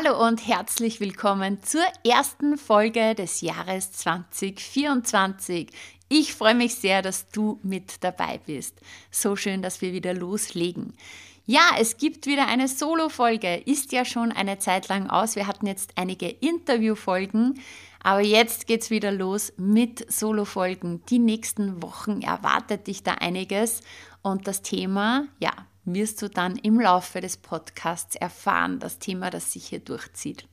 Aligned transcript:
Hallo 0.00 0.24
und 0.24 0.46
herzlich 0.46 1.00
willkommen 1.00 1.60
zur 1.64 1.82
ersten 2.06 2.56
Folge 2.56 3.16
des 3.16 3.40
Jahres 3.40 3.90
2024. 3.90 5.70
Ich 6.08 6.34
freue 6.34 6.54
mich 6.54 6.76
sehr, 6.76 7.02
dass 7.02 7.28
du 7.30 7.58
mit 7.64 8.04
dabei 8.04 8.38
bist. 8.46 8.80
So 9.10 9.34
schön, 9.34 9.60
dass 9.60 9.80
wir 9.80 9.92
wieder 9.92 10.14
loslegen. 10.14 10.94
Ja, 11.46 11.70
es 11.80 11.96
gibt 11.96 12.26
wieder 12.26 12.46
eine 12.46 12.68
Solo-Folge. 12.68 13.56
Ist 13.56 13.90
ja 13.90 14.04
schon 14.04 14.30
eine 14.30 14.58
Zeit 14.58 14.86
lang 14.86 15.10
aus. 15.10 15.34
Wir 15.34 15.48
hatten 15.48 15.66
jetzt 15.66 15.90
einige 15.96 16.28
Interview-Folgen, 16.28 17.60
aber 18.00 18.20
jetzt 18.20 18.68
geht's 18.68 18.90
wieder 18.90 19.10
los 19.10 19.52
mit 19.56 20.12
Solo-Folgen. 20.12 21.02
Die 21.06 21.18
nächsten 21.18 21.82
Wochen 21.82 22.22
erwartet 22.22 22.86
dich 22.86 23.02
da 23.02 23.14
einiges 23.14 23.80
und 24.22 24.46
das 24.46 24.62
Thema, 24.62 25.26
ja, 25.40 25.50
wirst 25.94 26.22
du 26.22 26.28
dann 26.28 26.56
im 26.56 26.80
Laufe 26.80 27.20
des 27.20 27.36
Podcasts 27.36 28.16
erfahren, 28.16 28.78
das 28.78 28.98
Thema, 28.98 29.30
das 29.30 29.52
sich 29.52 29.66
hier 29.68 29.80
durchzieht. 29.80 30.46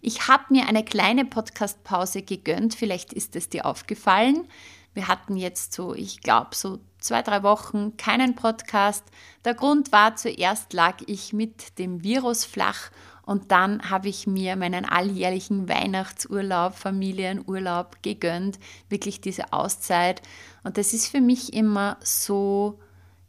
Ich 0.00 0.28
habe 0.28 0.44
mir 0.50 0.66
eine 0.66 0.84
kleine 0.84 1.24
Podcast-Pause 1.24 2.22
gegönnt, 2.22 2.74
vielleicht 2.74 3.12
ist 3.12 3.36
es 3.36 3.48
dir 3.48 3.66
aufgefallen. 3.66 4.48
Wir 4.94 5.08
hatten 5.08 5.36
jetzt 5.36 5.72
so, 5.72 5.94
ich 5.94 6.20
glaube, 6.20 6.54
so 6.54 6.80
zwei, 6.98 7.22
drei 7.22 7.42
Wochen 7.42 7.96
keinen 7.96 8.34
Podcast. 8.34 9.04
Der 9.44 9.54
Grund 9.54 9.90
war, 9.92 10.16
zuerst 10.16 10.72
lag 10.72 10.96
ich 11.06 11.32
mit 11.32 11.78
dem 11.78 12.02
Virus 12.02 12.44
flach 12.44 12.90
und 13.24 13.52
dann 13.52 13.90
habe 13.90 14.08
ich 14.08 14.26
mir 14.26 14.56
meinen 14.56 14.84
alljährlichen 14.84 15.68
Weihnachtsurlaub, 15.68 16.74
Familienurlaub 16.74 18.02
gegönnt, 18.02 18.58
wirklich 18.88 19.20
diese 19.20 19.52
Auszeit. 19.52 20.20
Und 20.64 20.76
das 20.76 20.92
ist 20.92 21.08
für 21.08 21.20
mich 21.20 21.52
immer 21.52 21.96
so 22.02 22.80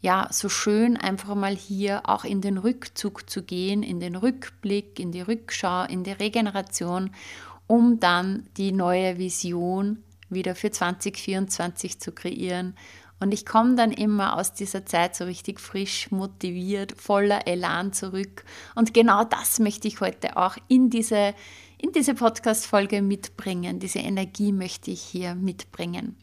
ja, 0.03 0.27
so 0.31 0.49
schön 0.49 0.97
einfach 0.97 1.33
mal 1.33 1.55
hier 1.55 2.01
auch 2.09 2.25
in 2.25 2.41
den 2.41 2.57
Rückzug 2.57 3.29
zu 3.29 3.41
gehen, 3.41 3.83
in 3.83 4.01
den 4.01 4.17
Rückblick, 4.17 4.99
in 4.99 5.13
die 5.13 5.21
Rückschau, 5.21 5.85
in 5.85 6.03
die 6.03 6.11
Regeneration, 6.11 7.11
um 7.67 8.01
dann 8.01 8.45
die 8.57 8.73
neue 8.73 9.17
Vision 9.17 10.03
wieder 10.29 10.55
für 10.55 10.71
2024 10.71 12.01
zu 12.01 12.11
kreieren. 12.11 12.75
Und 13.21 13.33
ich 13.33 13.45
komme 13.45 13.75
dann 13.75 13.93
immer 13.93 14.37
aus 14.37 14.53
dieser 14.53 14.85
Zeit 14.85 15.15
so 15.15 15.23
richtig 15.23 15.61
frisch, 15.61 16.11
motiviert, 16.11 16.91
voller 16.97 17.47
Elan 17.47 17.93
zurück. 17.93 18.43
Und 18.75 18.93
genau 18.93 19.23
das 19.23 19.59
möchte 19.59 19.87
ich 19.87 20.01
heute 20.01 20.35
auch 20.35 20.57
in 20.67 20.89
diese, 20.89 21.33
in 21.77 21.93
diese 21.93 22.13
Podcast-Folge 22.13 23.01
mitbringen. 23.01 23.79
Diese 23.79 23.99
Energie 23.99 24.51
möchte 24.51 24.91
ich 24.91 25.01
hier 25.01 25.33
mitbringen. 25.33 26.17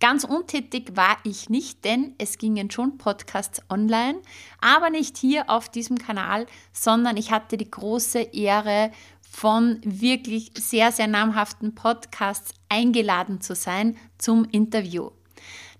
Ganz 0.00 0.24
untätig 0.24 0.96
war 0.96 1.16
ich 1.24 1.50
nicht, 1.50 1.84
denn 1.84 2.14
es 2.18 2.38
gingen 2.38 2.70
schon 2.70 2.98
Podcasts 2.98 3.62
online, 3.70 4.20
aber 4.60 4.90
nicht 4.90 5.16
hier 5.16 5.50
auf 5.50 5.68
diesem 5.68 5.98
Kanal, 5.98 6.46
sondern 6.72 7.16
ich 7.16 7.30
hatte 7.30 7.56
die 7.56 7.70
große 7.70 8.20
Ehre, 8.20 8.90
von 9.30 9.80
wirklich 9.84 10.52
sehr, 10.56 10.90
sehr 10.90 11.06
namhaften 11.06 11.74
Podcasts 11.74 12.54
eingeladen 12.68 13.40
zu 13.40 13.54
sein 13.54 13.96
zum 14.16 14.44
Interview. 14.44 15.10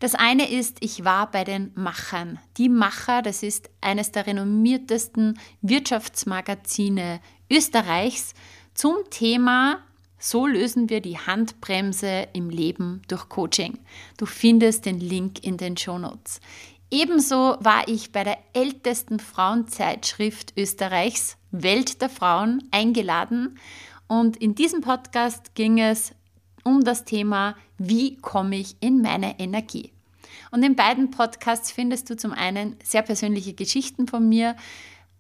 Das 0.00 0.15
eine 0.15 0.49
ist, 0.49 0.77
ich 0.81 1.05
war 1.05 1.31
bei 1.31 1.43
den 1.43 1.73
Machern. 1.75 2.39
Die 2.56 2.69
Macher, 2.69 3.21
das 3.23 3.43
ist 3.43 3.69
eines 3.81 4.12
der 4.12 4.27
renommiertesten 4.27 5.41
Wirtschaftsmagazine 5.61 7.21
Österreichs 7.50 8.34
zum 8.75 8.94
Thema 9.11 9.83
so 10.19 10.47
lösen 10.47 10.89
wir 10.89 11.01
die 11.01 11.19
Handbremse 11.19 12.29
im 12.33 12.51
Leben 12.51 13.03
durch 13.09 13.29
Coaching. 13.29 13.79
Du 14.17 14.27
findest 14.27 14.87
den 14.87 15.01
Link 15.01 15.45
in 15.45 15.56
den 15.56 15.77
Shownotes. 15.77 16.41
Ebenso 16.91 17.56
war 17.61 17.87
ich 17.87 18.12
bei 18.12 18.25
der 18.25 18.39
ältesten 18.55 19.21
Frauenzeitschrift 19.21 20.55
Österreichs, 20.56 21.37
Welt 21.51 22.01
der 22.01 22.09
Frauen, 22.09 22.67
eingeladen. 22.71 23.59
Und 24.06 24.39
in 24.39 24.55
diesem 24.55 24.81
Podcast 24.81 25.55
ging 25.55 25.79
es 25.79 26.12
um 26.65 26.83
das 26.83 27.05
Thema, 27.05 27.56
wie 27.77 28.17
komme 28.17 28.56
ich 28.56 28.77
in 28.81 29.03
meine 29.03 29.39
Energie. 29.39 29.93
Und 30.50 30.62
in 30.62 30.77
beiden 30.77 31.11
Podcasts 31.11 31.71
findest 31.71 32.09
du 32.09 32.17
zum 32.17 32.33
einen 32.33 32.77
sehr 32.83 33.03
persönliche 33.03 33.53
Geschichten 33.53 34.06
von 34.06 34.29
mir 34.29 34.56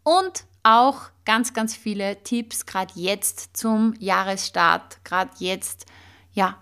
und 0.04 0.44
auch 0.68 1.00
ganz, 1.24 1.54
ganz 1.54 1.74
viele 1.74 2.22
Tipps, 2.22 2.66
gerade 2.66 2.92
jetzt 2.94 3.56
zum 3.56 3.94
Jahresstart, 3.98 5.02
gerade 5.04 5.30
jetzt, 5.38 5.86
ja, 6.32 6.58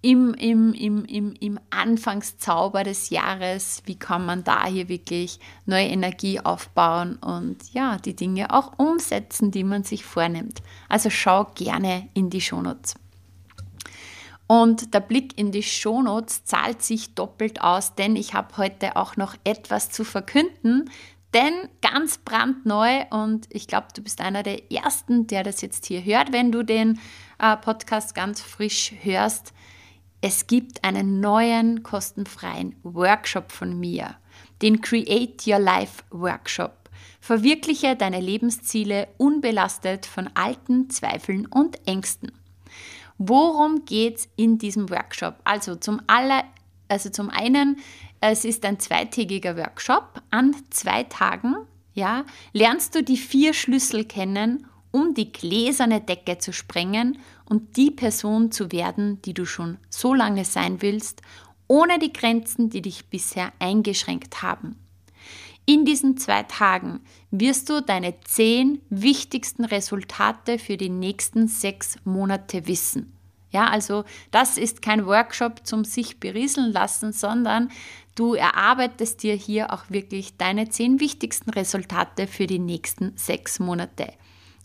im, 0.00 0.32
im, 0.34 0.72
im, 0.74 1.04
im, 1.04 1.34
im 1.40 1.60
Anfangszauber 1.70 2.84
des 2.84 3.10
Jahres, 3.10 3.82
wie 3.84 3.98
kann 3.98 4.24
man 4.24 4.44
da 4.44 4.66
hier 4.66 4.88
wirklich 4.88 5.40
neue 5.66 5.88
Energie 5.88 6.40
aufbauen 6.40 7.16
und 7.16 7.72
ja, 7.72 7.98
die 7.98 8.14
Dinge 8.14 8.54
auch 8.54 8.78
umsetzen, 8.78 9.50
die 9.50 9.64
man 9.64 9.82
sich 9.82 10.04
vornimmt. 10.04 10.62
Also 10.88 11.10
schau 11.10 11.46
gerne 11.54 12.08
in 12.14 12.30
die 12.30 12.40
Shownotes. 12.40 12.94
Und 14.46 14.94
der 14.94 15.00
Blick 15.00 15.36
in 15.36 15.52
die 15.52 15.64
Shownotes 15.64 16.44
zahlt 16.44 16.80
sich 16.80 17.14
doppelt 17.14 17.60
aus, 17.60 17.94
denn 17.96 18.16
ich 18.16 18.32
habe 18.32 18.56
heute 18.56 18.96
auch 18.96 19.16
noch 19.16 19.34
etwas 19.44 19.90
zu 19.90 20.04
verkünden, 20.04 20.88
denn 21.34 21.68
ganz 21.82 22.18
brandneu 22.18 23.04
und 23.10 23.46
ich 23.50 23.66
glaube, 23.66 23.88
du 23.94 24.02
bist 24.02 24.20
einer 24.20 24.42
der 24.42 24.72
Ersten, 24.72 25.26
der 25.26 25.42
das 25.42 25.60
jetzt 25.60 25.86
hier 25.86 26.04
hört, 26.04 26.32
wenn 26.32 26.52
du 26.52 26.62
den 26.62 27.00
äh, 27.38 27.56
Podcast 27.56 28.14
ganz 28.14 28.40
frisch 28.40 28.92
hörst. 29.02 29.52
Es 30.20 30.46
gibt 30.46 30.84
einen 30.84 31.20
neuen 31.20 31.82
kostenfreien 31.82 32.74
Workshop 32.82 33.52
von 33.52 33.78
mir, 33.78 34.16
den 34.62 34.80
Create 34.80 35.46
Your 35.46 35.58
Life 35.58 36.02
Workshop. 36.10 36.88
Verwirkliche 37.20 37.94
deine 37.94 38.20
Lebensziele 38.20 39.08
unbelastet 39.18 40.06
von 40.06 40.30
alten 40.34 40.88
Zweifeln 40.88 41.46
und 41.46 41.86
Ängsten. 41.86 42.32
Worum 43.18 43.84
geht 43.84 44.18
es 44.18 44.28
in 44.36 44.58
diesem 44.58 44.90
Workshop? 44.90 45.36
Also 45.44 45.74
zum 45.76 46.00
aller, 46.06 46.44
also 46.88 47.10
zum 47.10 47.28
einen 47.28 47.78
es 48.20 48.44
ist 48.44 48.64
ein 48.64 48.80
zweitägiger 48.80 49.56
Workshop. 49.56 50.22
An 50.30 50.54
zwei 50.70 51.04
Tagen 51.04 51.56
ja, 51.94 52.24
lernst 52.52 52.94
du 52.94 53.02
die 53.02 53.16
vier 53.16 53.52
Schlüssel 53.52 54.04
kennen, 54.04 54.66
um 54.90 55.14
die 55.14 55.32
gläserne 55.32 56.00
Decke 56.00 56.38
zu 56.38 56.52
sprengen 56.52 57.18
und 57.44 57.76
die 57.76 57.90
Person 57.90 58.52
zu 58.52 58.72
werden, 58.72 59.20
die 59.22 59.34
du 59.34 59.44
schon 59.44 59.78
so 59.90 60.14
lange 60.14 60.44
sein 60.44 60.80
willst, 60.80 61.22
ohne 61.66 61.98
die 61.98 62.12
Grenzen, 62.12 62.70
die 62.70 62.82
dich 62.82 63.06
bisher 63.06 63.52
eingeschränkt 63.58 64.42
haben. 64.42 64.76
In 65.66 65.84
diesen 65.84 66.16
zwei 66.16 66.44
Tagen 66.44 67.00
wirst 67.30 67.68
du 67.68 67.82
deine 67.82 68.18
zehn 68.20 68.80
wichtigsten 68.88 69.66
Resultate 69.66 70.58
für 70.58 70.78
die 70.78 70.88
nächsten 70.88 71.46
sechs 71.46 71.96
Monate 72.04 72.66
wissen. 72.66 73.12
Ja, 73.50 73.68
also 73.68 74.04
das 74.30 74.58
ist 74.58 74.82
kein 74.82 75.06
Workshop 75.06 75.66
zum 75.66 75.84
sich 75.84 76.20
berieseln 76.20 76.72
lassen, 76.72 77.12
sondern 77.12 77.70
du 78.18 78.34
erarbeitest 78.34 79.22
dir 79.22 79.34
hier 79.34 79.72
auch 79.72 79.84
wirklich 79.88 80.36
deine 80.36 80.68
zehn 80.68 80.98
wichtigsten 80.98 81.50
Resultate 81.50 82.26
für 82.26 82.46
die 82.46 82.58
nächsten 82.58 83.16
sechs 83.16 83.60
Monate. 83.60 84.12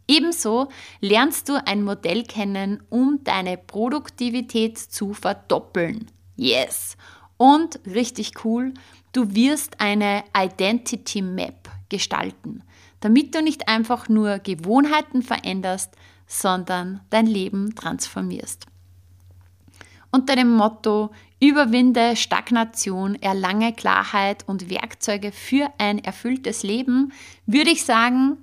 Ebenso 0.07 0.69
lernst 0.99 1.49
du 1.49 1.63
ein 1.65 1.83
Modell 1.83 2.23
kennen, 2.23 2.83
um 2.89 3.23
deine 3.23 3.57
Produktivität 3.57 4.77
zu 4.77 5.13
verdoppeln. 5.13 6.11
Yes! 6.35 6.97
Und 7.37 7.79
richtig 7.85 8.43
cool, 8.43 8.73
du 9.11 9.33
wirst 9.35 9.79
eine 9.79 10.23
Identity 10.35 11.21
Map 11.21 11.69
gestalten, 11.89 12.63
damit 13.01 13.35
du 13.35 13.41
nicht 13.41 13.67
einfach 13.67 14.09
nur 14.09 14.39
Gewohnheiten 14.39 15.21
veränderst, 15.21 15.93
sondern 16.25 17.01
dein 17.09 17.27
Leben 17.27 17.75
transformierst. 17.75 18.65
Unter 20.11 20.35
dem 20.35 20.51
Motto 20.55 21.11
Überwinde 21.43 22.15
Stagnation, 22.15 23.21
erlange 23.21 23.73
Klarheit 23.73 24.47
und 24.47 24.69
Werkzeuge 24.69 25.33
für 25.33 25.69
ein 25.77 26.01
erfülltes 26.01 26.63
Leben 26.63 27.11
würde 27.45 27.69
ich 27.69 27.83
sagen, 27.83 28.37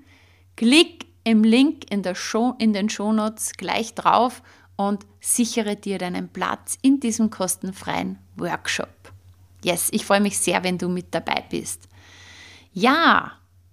klick 0.55 1.07
im 1.25 1.43
Link 1.43 1.91
in, 1.91 2.03
der 2.03 2.15
Show, 2.15 2.55
in 2.59 2.75
den 2.75 2.91
Shownotes 2.91 3.55
gleich 3.55 3.95
drauf 3.95 4.43
und 4.77 5.07
sichere 5.19 5.77
dir 5.77 5.97
deinen 5.97 6.29
Platz 6.29 6.79
in 6.83 7.01
diesem 7.01 7.31
kostenfreien 7.31 8.19
Workshop. 8.37 9.15
Yes, 9.65 9.89
ich 9.93 10.05
freue 10.05 10.21
mich 10.21 10.39
sehr, 10.39 10.63
wenn 10.63 10.77
du 10.77 10.91
mit 10.91 11.15
dabei 11.15 11.43
bist. 11.49 11.89
Ja, 12.75 13.33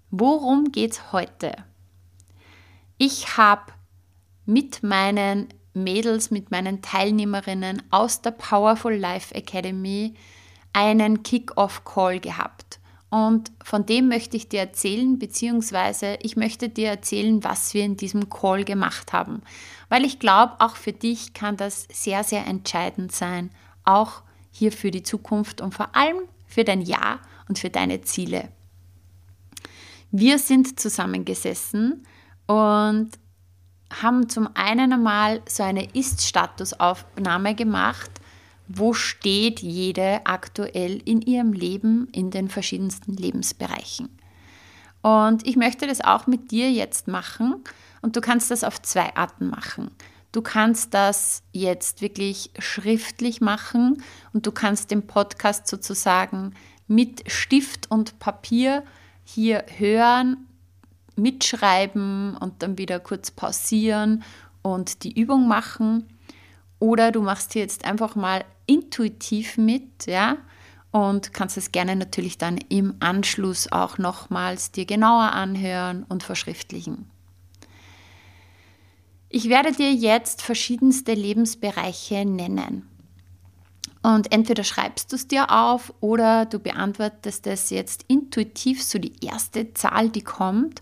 worum 0.09 0.71
geht's 0.71 1.11
heute? 1.11 1.51
Ich 2.97 3.35
habe 3.35 3.73
mit 4.45 4.83
meinen 4.83 5.49
Mädels, 5.77 6.31
mit 6.31 6.51
meinen 6.51 6.81
Teilnehmerinnen 6.81 7.83
aus 7.91 8.21
der 8.21 8.31
Powerful 8.31 8.95
Life 8.95 9.33
Academy 9.33 10.13
einen 10.73 11.23
Kick-Off-Call 11.23 12.19
gehabt. 12.19 12.79
Und 13.09 13.51
von 13.63 13.85
dem 13.85 14.09
möchte 14.09 14.35
ich 14.35 14.49
dir 14.49 14.59
erzählen, 14.59 15.17
beziehungsweise 15.17 16.17
ich 16.21 16.35
möchte 16.35 16.67
dir 16.67 16.89
erzählen, 16.89 17.43
was 17.43 17.73
wir 17.73 17.85
in 17.85 17.95
diesem 17.95 18.29
Call 18.29 18.65
gemacht 18.65 19.13
haben. 19.13 19.41
Weil 19.87 20.03
ich 20.03 20.19
glaube, 20.19 20.55
auch 20.59 20.75
für 20.75 20.91
dich 20.91 21.33
kann 21.33 21.55
das 21.55 21.87
sehr, 21.91 22.23
sehr 22.23 22.45
entscheidend 22.45 23.13
sein, 23.13 23.49
auch 23.85 24.23
hier 24.51 24.71
für 24.73 24.91
die 24.91 25.03
Zukunft 25.03 25.61
und 25.61 25.73
vor 25.73 25.95
allem 25.95 26.17
für 26.45 26.65
dein 26.65 26.81
Ja 26.81 27.19
und 27.47 27.59
für 27.59 27.69
deine 27.69 28.01
Ziele. 28.01 28.49
Wir 30.11 30.39
sind 30.39 30.79
zusammengesessen 30.79 32.05
und 32.45 33.11
haben 34.01 34.29
zum 34.29 34.49
einen 34.53 34.93
einmal 34.93 35.41
so 35.47 35.63
eine 35.63 35.93
Ist-Statusaufnahme 35.93 37.55
gemacht, 37.55 38.11
wo 38.67 38.93
steht 38.93 39.61
jede 39.61 40.25
aktuell 40.25 41.01
in 41.05 41.21
ihrem 41.21 41.53
Leben 41.53 42.09
in 42.11 42.31
den 42.31 42.49
verschiedensten 42.49 43.13
Lebensbereichen. 43.13 44.09
Und 45.01 45.47
ich 45.47 45.55
möchte 45.55 45.87
das 45.87 46.01
auch 46.01 46.27
mit 46.27 46.51
dir 46.51 46.69
jetzt 46.69 47.07
machen 47.07 47.63
und 48.01 48.15
du 48.15 48.21
kannst 48.21 48.51
das 48.51 48.63
auf 48.63 48.81
zwei 48.81 49.15
Arten 49.15 49.49
machen. 49.49 49.91
Du 50.33 50.41
kannst 50.41 50.93
das 50.93 51.43
jetzt 51.53 52.01
wirklich 52.01 52.51
schriftlich 52.59 53.39
machen 53.39 54.03
und 54.33 54.45
du 54.45 54.51
kannst 54.51 54.91
den 54.91 55.07
Podcast 55.07 55.67
sozusagen 55.67 56.53
mit 56.87 57.31
Stift 57.31 57.89
und 57.89 58.19
Papier 58.19 58.83
hier 59.23 59.65
hören, 59.77 60.46
mitschreiben 61.17 62.37
und 62.37 62.61
dann 62.63 62.77
wieder 62.77 62.99
kurz 62.99 63.31
pausieren 63.31 64.23
und 64.61 65.03
die 65.03 65.19
Übung 65.19 65.47
machen. 65.47 66.07
Oder 66.79 67.11
du 67.11 67.21
machst 67.21 67.53
hier 67.53 67.63
jetzt 67.63 67.85
einfach 67.85 68.15
mal 68.15 68.45
intuitiv 68.65 69.57
mit, 69.57 70.05
ja, 70.05 70.37
und 70.91 71.33
kannst 71.33 71.57
es 71.57 71.71
gerne 71.71 71.95
natürlich 71.95 72.37
dann 72.37 72.57
im 72.69 72.95
Anschluss 72.99 73.71
auch 73.71 73.97
nochmals 73.97 74.71
dir 74.71 74.85
genauer 74.85 75.31
anhören 75.31 76.03
und 76.07 76.23
verschriftlichen. 76.23 77.09
Ich 79.29 79.49
werde 79.49 79.73
dir 79.73 79.93
jetzt 79.93 80.41
verschiedenste 80.41 81.13
Lebensbereiche 81.13 82.25
nennen. 82.25 82.87
Und 84.01 84.31
entweder 84.31 84.63
schreibst 84.63 85.11
du 85.11 85.17
es 85.17 85.27
dir 85.27 85.51
auf 85.51 85.93
oder 85.99 86.45
du 86.45 86.59
beantwortest 86.59 87.45
es 87.47 87.69
jetzt 87.69 88.05
intuitiv, 88.07 88.81
so 88.81 88.99
die 88.99 89.13
erste 89.21 89.73
Zahl, 89.73 90.09
die 90.09 90.23
kommt, 90.23 90.81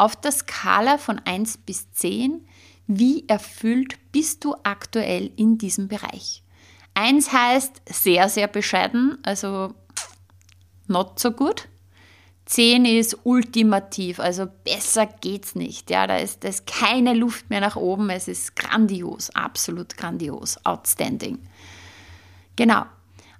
auf 0.00 0.16
der 0.16 0.32
Skala 0.32 0.96
von 0.96 1.20
1 1.22 1.58
bis 1.58 1.92
10. 1.92 2.46
Wie 2.86 3.28
erfüllt 3.28 3.98
bist 4.12 4.44
du 4.44 4.54
aktuell 4.62 5.30
in 5.36 5.58
diesem 5.58 5.88
Bereich? 5.88 6.42
1 6.94 7.30
heißt 7.32 7.82
sehr, 7.86 8.30
sehr 8.30 8.48
bescheiden, 8.48 9.18
also 9.22 9.74
not 10.86 11.20
so 11.20 11.32
gut. 11.32 11.68
10 12.46 12.86
ist 12.86 13.18
ultimativ, 13.24 14.20
also 14.20 14.46
besser 14.64 15.04
geht's 15.04 15.54
nicht. 15.54 15.90
Ja, 15.90 16.06
da 16.06 16.16
ist, 16.16 16.44
da 16.44 16.48
ist 16.48 16.66
keine 16.66 17.12
Luft 17.12 17.50
mehr 17.50 17.60
nach 17.60 17.76
oben. 17.76 18.08
Es 18.08 18.26
ist 18.26 18.56
grandios, 18.56 19.28
absolut 19.36 19.98
grandios, 19.98 20.64
outstanding. 20.64 21.38
Genau. 22.56 22.86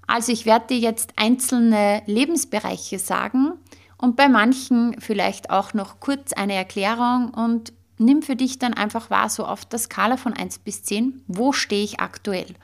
Also 0.07 0.31
ich 0.31 0.45
werde 0.45 0.67
dir 0.69 0.79
jetzt 0.79 1.15
einzelne 1.17 2.03
Lebensbereiche 2.05 2.99
sagen 2.99 3.55
und 4.01 4.17
bei 4.17 4.29
manchen 4.29 5.01
vielleicht 5.01 5.51
auch 5.51 5.75
noch 5.75 6.01
kurz 6.01 6.33
eine 6.33 6.55
Erklärung 6.55 7.33
und 7.35 7.73
nimm 7.99 8.23
für 8.23 8.35
dich 8.35 8.59
dann 8.59 8.73
einfach 8.73 9.11
wahr, 9.11 9.29
so 9.29 9.45
auf 9.45 9.67
der 9.67 9.79
Skala 9.79 10.17
von 10.17 10.33
1 10.33 10.61
bis 10.61 10.85
10, 10.85 11.23
wo 11.27 11.53
stehe 11.53 11.85
ich 11.85 12.01
aktuell? 12.01 12.55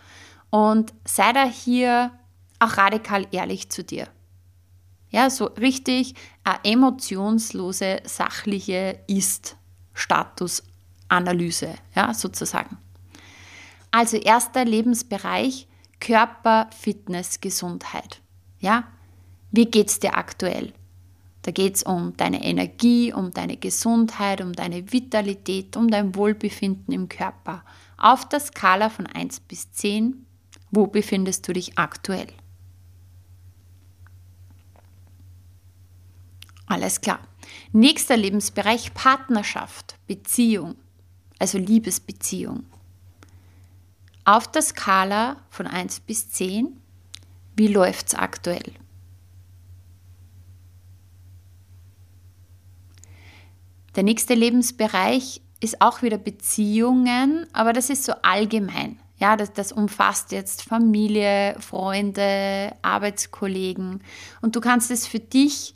Und 0.49 0.94
sei 1.05 1.35
da 1.35 1.44
hier 1.44 2.11
auch 2.59 2.79
radikal 2.79 3.27
ehrlich 3.33 3.69
zu 3.69 3.85
dir. 3.85 4.09
Ja, 5.11 5.29
so 5.29 5.44
richtig 5.44 6.15
eine 6.43 6.61
emotionslose, 6.65 8.00
sachliche 8.05 8.99
Ist-Status-Analyse, 9.06 11.75
ja, 11.94 12.15
sozusagen. 12.15 12.79
Also 13.91 14.17
erster 14.17 14.65
Lebensbereich 14.65 15.69
Körper, 16.00 16.71
Fitness, 16.79 17.43
Gesundheit. 17.43 18.23
Ja, 18.59 18.85
wie 19.50 19.67
geht's 19.67 20.00
dir 20.00 20.17
aktuell? 20.17 20.73
Da 21.47 21.53
geht 21.53 21.77
es 21.77 21.85
um 21.85 22.17
deine 22.17 22.43
Energie, 22.43 23.13
um 23.13 23.31
deine 23.31 23.57
Gesundheit, 23.57 24.41
um 24.41 24.53
deine 24.53 24.93
Vitalität, 24.93 25.77
um 25.77 25.87
dein 25.87 26.17
Wohlbefinden 26.17 26.93
im 26.93 27.09
Körper. 27.09 27.65
Auf 27.97 28.29
der 28.29 28.41
Skala 28.41 28.91
von 28.91 29.07
1 29.07 29.39
bis 29.39 29.71
10, 29.71 30.27
wo 30.73 30.89
befindest 30.89 31.47
du 31.47 31.53
dich 31.53 31.79
aktuell? 31.79 32.27
Alles 36.67 37.01
klar. 37.01 37.21
Nächster 37.71 38.17
Lebensbereich 38.17 38.93
Partnerschaft, 38.93 39.95
Beziehung, 40.09 40.75
also 41.39 41.59
Liebesbeziehung. 41.59 42.65
Auf 44.25 44.51
der 44.51 44.63
Skala 44.63 45.37
von 45.51 45.69
1 45.69 46.01
bis 46.01 46.29
10, 46.29 46.77
wie 47.55 47.69
läuft 47.69 48.09
es 48.09 48.15
aktuell? 48.17 48.73
Der 53.97 54.03
nächste 54.03 54.35
Lebensbereich 54.35 55.41
ist 55.61 55.81
auch 55.81 56.03
wieder 56.03 56.19
Beziehungen, 56.19 57.47
aber 57.55 57.73
das 57.73 57.89
ist 57.89 58.05
so 58.05 58.13
allgemein. 58.23 58.99
Ja, 59.19 59.37
das, 59.37 59.55
das 59.55 59.73
umfasst 59.73 60.33
jetzt 60.33 60.63
Familie, 60.63 61.57
Freunde, 61.59 62.75
Arbeitskollegen. 62.83 64.03
Und 64.43 64.55
du 64.55 64.61
kannst 64.61 64.91
es 64.91 65.07
für 65.07 65.19
dich 65.19 65.75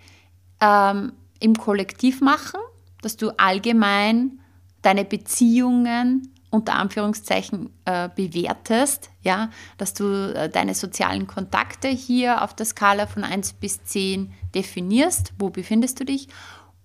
ähm, 0.60 1.14
im 1.40 1.56
Kollektiv 1.56 2.20
machen, 2.20 2.60
dass 3.00 3.16
du 3.16 3.30
allgemein 3.38 4.40
deine 4.82 5.06
Beziehungen 5.06 6.34
unter 6.50 6.74
Anführungszeichen 6.74 7.70
äh, 7.86 8.10
bewertest, 8.14 9.10
ja, 9.22 9.48
dass 9.78 9.94
du 9.94 10.34
äh, 10.34 10.50
deine 10.50 10.74
sozialen 10.74 11.26
Kontakte 11.26 11.88
hier 11.88 12.42
auf 12.42 12.54
der 12.54 12.66
Skala 12.66 13.06
von 13.06 13.24
1 13.24 13.54
bis 13.54 13.82
10 13.84 14.32
definierst, 14.54 15.32
wo 15.38 15.48
befindest 15.48 16.00
du 16.00 16.04
dich, 16.04 16.28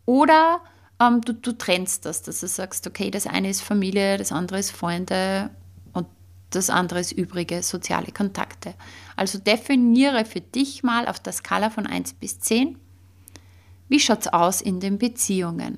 oder 0.06 0.62
ähm, 1.00 1.22
du, 1.22 1.34
du 1.34 1.52
trennst 1.52 2.06
das, 2.06 2.22
dass 2.22 2.40
du 2.40 2.48
sagst, 2.48 2.88
okay, 2.88 3.12
das 3.12 3.28
eine 3.28 3.50
ist 3.50 3.62
Familie, 3.62 4.18
das 4.18 4.32
andere 4.32 4.60
ist 4.60 4.72
Freunde 4.72 5.50
und 5.94 6.08
das 6.52 6.70
andere 6.70 7.00
ist 7.00 7.12
übrige 7.12 7.64
soziale 7.64 8.12
Kontakte. 8.12 8.76
Also 9.16 9.38
definiere 9.38 10.26
für 10.26 10.42
dich 10.42 10.84
mal 10.84 11.08
auf 11.08 11.20
der 11.20 11.34
Skala 11.34 11.70
von 11.70 11.86
1 11.86 12.14
bis 12.14 12.40
10, 12.40 12.78
wie 13.88 14.00
schaut 14.00 14.22
es 14.22 14.28
aus 14.34 14.62
in 14.62 14.80
den 14.80 14.98
Beziehungen? 14.98 15.78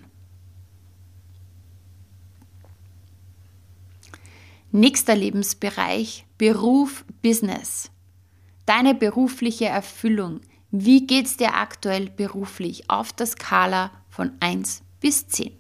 Nächster 4.72 5.16
Lebensbereich, 5.16 6.26
Beruf, 6.38 7.04
Business. 7.22 7.90
Deine 8.66 8.94
berufliche 8.94 9.66
Erfüllung. 9.66 10.42
Wie 10.72 11.08
geht 11.08 11.26
es 11.26 11.38
dir 11.38 11.56
aktuell 11.56 12.10
beruflich 12.10 12.90
auf 12.90 13.12
der 13.14 13.26
Skala 13.26 13.92
von 14.10 14.34
1 14.40 14.84
bis 15.00 15.28
10? 15.28 15.52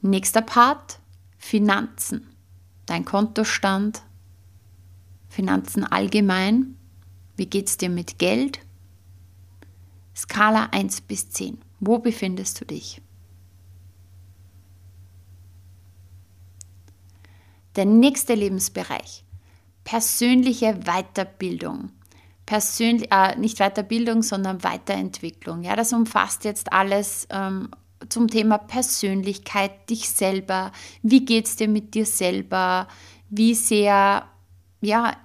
Nächster 0.00 0.42
Part, 0.42 0.98
Finanzen. 1.38 2.26
Dein 2.86 3.04
Kontostand, 3.04 4.02
Finanzen 5.28 5.84
allgemein. 5.84 6.76
Wie 7.36 7.46
geht 7.46 7.68
es 7.68 7.76
dir 7.76 7.88
mit 7.88 8.18
Geld? 8.18 8.58
Skala 10.14 10.68
1 10.72 11.02
bis 11.02 11.30
10. 11.30 11.58
Wo 11.80 11.98
befindest 11.98 12.60
du 12.60 12.64
dich? 12.64 13.00
Der 17.76 17.86
nächste 17.86 18.34
Lebensbereich. 18.34 19.24
Persönliche 19.84 20.80
Weiterbildung. 20.84 21.90
Persönlich, 22.52 23.10
äh, 23.10 23.34
nicht 23.38 23.60
Weiterbildung, 23.60 24.22
sondern 24.22 24.62
Weiterentwicklung. 24.62 25.62
Ja, 25.62 25.74
das 25.74 25.94
umfasst 25.94 26.44
jetzt 26.44 26.70
alles 26.70 27.26
ähm, 27.30 27.70
zum 28.10 28.28
Thema 28.28 28.58
Persönlichkeit, 28.58 29.88
dich 29.88 30.10
selber. 30.10 30.70
Wie 31.00 31.24
geht 31.24 31.46
es 31.46 31.56
dir 31.56 31.66
mit 31.66 31.94
dir 31.94 32.04
selber? 32.04 32.88
Wie 33.30 33.54
sehr 33.54 34.26
ja, 34.82 35.16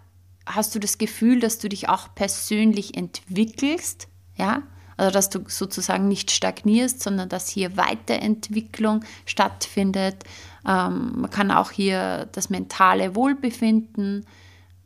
hast 0.46 0.74
du 0.74 0.80
das 0.80 0.98
Gefühl, 0.98 1.42
dass 1.42 1.60
du 1.60 1.68
dich 1.68 1.90
auch 1.90 2.16
persönlich 2.16 2.96
entwickelst, 2.96 4.08
ja? 4.38 4.64
Also 4.96 5.12
dass 5.12 5.30
du 5.30 5.42
sozusagen 5.48 6.08
nicht 6.08 6.32
stagnierst, 6.32 7.04
sondern 7.04 7.28
dass 7.28 7.50
hier 7.50 7.76
Weiterentwicklung 7.76 9.04
stattfindet. 9.26 10.24
Ähm, 10.66 11.12
man 11.20 11.30
kann 11.30 11.52
auch 11.52 11.72
hier 11.72 12.30
das 12.32 12.50
mentale 12.50 13.16
Wohlbefinden 13.16 14.26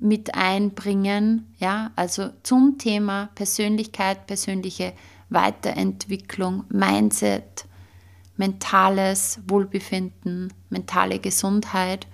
mit 0.01 0.34
einbringen, 0.34 1.53
ja, 1.60 1.91
also 1.96 2.31
zum 2.41 2.79
Thema 2.79 3.29
Persönlichkeit, 3.36 4.25
persönliche 4.25 4.93
Weiterentwicklung, 5.29 6.65
Mindset, 6.70 7.65
mentales 8.36 9.39
Wohlbefinden, 9.48 10.51
mentale 10.70 11.20
Gesundheit. 11.20 12.08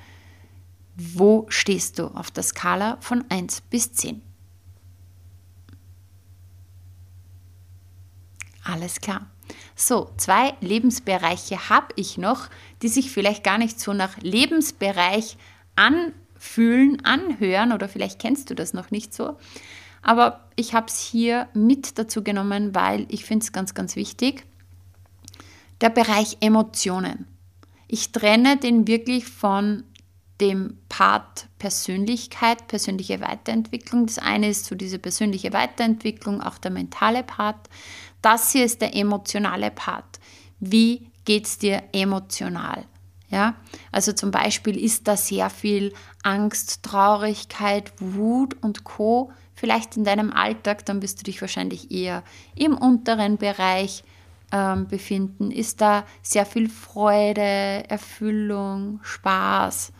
Wo 0.95 1.45
stehst 1.47 1.99
du 1.99 2.07
auf 2.07 2.29
der 2.29 2.43
Skala 2.43 2.97
von 2.99 3.23
1 3.29 3.61
bis 3.61 3.93
10? 3.93 4.21
Alles 8.65 8.99
klar. 8.99 9.27
So, 9.75 10.11
zwei 10.17 10.55
Lebensbereiche 10.59 11.69
habe 11.69 11.87
ich 11.95 12.17
noch, 12.17 12.49
die 12.81 12.89
sich 12.89 13.11
vielleicht 13.11 13.45
gar 13.45 13.57
nicht 13.57 13.79
so 13.79 13.93
nach 13.93 14.17
Lebensbereich 14.17 15.37
anfühlen, 16.37 17.03
anhören 17.03 17.71
oder 17.71 17.89
vielleicht 17.89 18.19
kennst 18.19 18.49
du 18.49 18.55
das 18.55 18.73
noch 18.73 18.91
nicht 18.91 19.13
so. 19.13 19.37
Aber 20.01 20.47
ich 20.55 20.73
habe 20.73 20.87
es 20.87 20.99
hier 20.99 21.47
mit 21.53 21.97
dazu 21.97 22.23
genommen, 22.23 22.73
weil 22.75 23.05
ich 23.09 23.25
finde 23.25 23.43
es 23.43 23.51
ganz, 23.51 23.73
ganz 23.73 23.95
wichtig. 23.95 24.45
Der 25.81 25.89
Bereich 25.89 26.37
Emotionen. 26.39 27.27
Ich 27.87 28.11
trenne 28.11 28.57
den 28.57 28.87
wirklich 28.87 29.25
von 29.25 29.83
dem 30.39 30.77
Part 30.87 31.47
Persönlichkeit, 31.57 32.67
persönliche 32.67 33.21
Weiterentwicklung. 33.21 34.05
Das 34.05 34.19
eine 34.19 34.49
ist 34.49 34.65
so 34.65 34.75
diese 34.75 34.99
persönliche 34.99 35.51
Weiterentwicklung, 35.51 36.41
auch 36.41 36.57
der 36.57 36.71
mentale 36.71 37.23
Part. 37.23 37.69
Das 38.21 38.51
hier 38.51 38.65
ist 38.65 38.81
der 38.81 38.95
emotionale 38.95 39.71
Part. 39.71 40.19
Wie 40.59 41.09
geht 41.25 41.45
es 41.45 41.57
dir 41.57 41.83
emotional? 41.91 42.85
Ja, 43.29 43.55
also 43.91 44.13
zum 44.13 44.31
Beispiel 44.31 44.81
ist 44.81 45.07
da 45.07 45.17
sehr 45.17 45.49
viel 45.49 45.93
Angst, 46.23 46.83
Traurigkeit, 46.83 47.91
Wut 47.99 48.55
und 48.61 48.85
Co. 48.85 49.31
Vielleicht 49.53 49.97
in 49.97 50.05
deinem 50.05 50.31
Alltag, 50.31 50.85
dann 50.85 51.01
wirst 51.01 51.19
du 51.19 51.23
dich 51.23 51.41
wahrscheinlich 51.41 51.91
eher 51.91 52.23
im 52.55 52.77
unteren 52.77 53.37
Bereich 53.37 54.03
ähm, 54.53 54.87
befinden. 54.87 55.51
Ist 55.51 55.81
da 55.81 56.05
sehr 56.21 56.45
viel 56.45 56.69
Freude, 56.69 57.41
Erfüllung, 57.89 58.99
Spaß, 59.03 59.91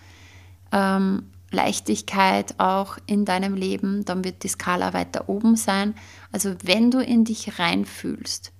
ähm, 0.72 1.24
Leichtigkeit 1.52 2.56
auch 2.60 2.98
in 3.08 3.26
deinem 3.26 3.56
Leben, 3.56 4.04
dann 4.06 4.24
wird 4.24 4.44
die 4.44 4.50
Skala 4.50 4.94
weiter 4.94 5.30
oben 5.30 5.56
sein. 5.56 5.96
Also 6.32 6.56
wenn 6.64 6.92
du 6.92 7.00
in 7.00 7.24
dich 7.24 7.60
reinfühlst, 7.60 8.52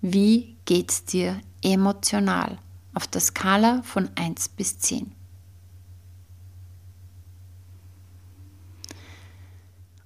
wie 0.00 0.56
geht 0.64 0.90
es 0.90 1.04
dir 1.04 1.40
emotional 1.62 2.58
auf 2.94 3.06
der 3.06 3.20
Skala 3.20 3.82
von 3.82 4.10
1 4.16 4.50
bis 4.50 4.78
10? 4.78 5.12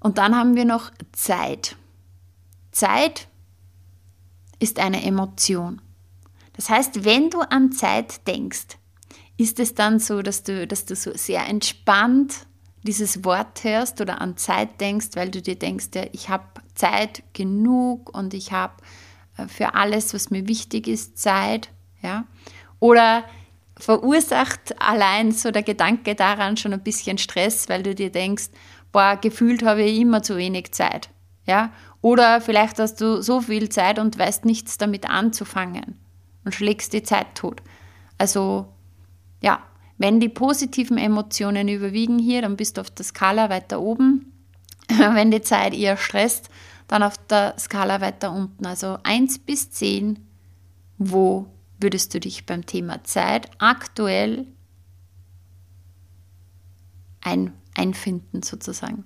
Und 0.00 0.19
dann 0.19 0.37
haben 0.37 0.55
wir 0.55 0.64
noch 0.64 0.93
Zeit. 1.12 1.76
Zeit 2.71 3.28
ist 4.59 4.78
eine 4.78 5.05
Emotion. 5.05 5.81
Das 6.52 6.71
heißt, 6.71 7.05
wenn 7.05 7.31
du 7.31 7.40
an 7.40 7.73
Zeit 7.73 8.26
denkst, 8.26 8.78
ist 9.37 9.61
es 9.61 9.75
dann 9.75 9.99
so, 9.99 10.23
dass 10.23 10.43
du, 10.43 10.66
dass 10.66 10.87
du 10.87 10.97
so 10.97 11.12
sehr 11.14 11.47
entspannt 11.47 12.47
dieses 12.83 13.25
Wort 13.25 13.64
hörst 13.64 14.00
oder 14.00 14.21
an 14.21 14.37
Zeit 14.37 14.81
denkst, 14.81 15.09
weil 15.14 15.31
du 15.31 15.43
dir 15.43 15.57
denkst, 15.57 15.88
ja, 15.95 16.05
ich 16.12 16.28
habe 16.28 16.45
Zeit 16.75 17.23
genug 17.33 18.16
und 18.16 18.33
ich 18.33 18.52
habe 18.52 18.75
äh, 19.37 19.49
für 19.49 19.75
alles, 19.75 20.14
was 20.14 20.31
mir 20.31 20.49
wichtig 20.49 20.87
ist, 20.87 21.19
Zeit, 21.19 21.71
ja? 22.00 22.25
Oder 22.87 23.25
verursacht 23.76 24.81
allein 24.81 25.33
so 25.33 25.50
der 25.50 25.64
Gedanke 25.64 26.14
daran 26.14 26.57
schon 26.57 26.73
ein 26.73 26.85
bisschen 26.85 27.19
Stress, 27.19 27.69
weil 27.69 27.83
du 27.83 27.97
dir 27.97 28.12
denkst, 28.12 28.50
boah, 28.93 29.16
gefühlt 29.21 29.64
habe 29.64 29.83
ich 29.83 29.99
immer 29.99 30.23
zu 30.23 30.37
wenig 30.37 30.71
Zeit, 30.71 31.11
ja? 31.47 31.73
Oder 32.00 32.40
vielleicht 32.40 32.78
hast 32.78 33.00
du 33.00 33.21
so 33.23 33.40
viel 33.40 33.71
Zeit 33.71 33.99
und 33.99 34.16
weißt 34.16 34.45
nichts 34.45 34.78
damit 34.78 35.11
anzufangen 35.11 35.99
und 36.45 36.55
schlägst 36.55 36.93
die 36.93 37.02
Zeit 37.02 37.35
tot. 37.35 37.61
Also 38.19 38.69
ja, 39.43 39.64
wenn 39.99 40.21
die 40.21 40.28
positiven 40.28 40.97
Emotionen 40.97 41.66
überwiegen 41.66 42.21
hier, 42.21 42.43
dann 42.43 42.57
bist 42.57 42.76
du 42.76 42.83
auf 42.83 42.90
der 42.90 43.05
Skala 43.05 43.50
weiter 43.50 43.81
oben. 43.81 44.33
Wenn 44.88 45.33
die 45.33 45.43
Zeit 45.43 45.75
eher 45.75 45.97
stresst, 45.97 46.50
dann 46.87 47.02
auf 47.02 47.19
der 47.26 47.59
Skala 47.59 48.00
weiter 48.00 48.31
unten. 48.31 48.64
Also 48.64 48.99
1 49.02 49.40
bis 49.40 49.73
10, 49.73 50.21
wo 50.99 51.47
würdest 51.78 52.14
du 52.14 52.21
dich 52.21 52.47
beim 52.47 52.66
Thema 52.66 53.04
Zeit 53.04 53.50
aktuell 53.59 54.47
ein, 57.21 57.52
einfinden 57.75 58.42
sozusagen? 58.42 59.04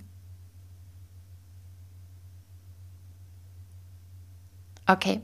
Okay. 4.87 5.21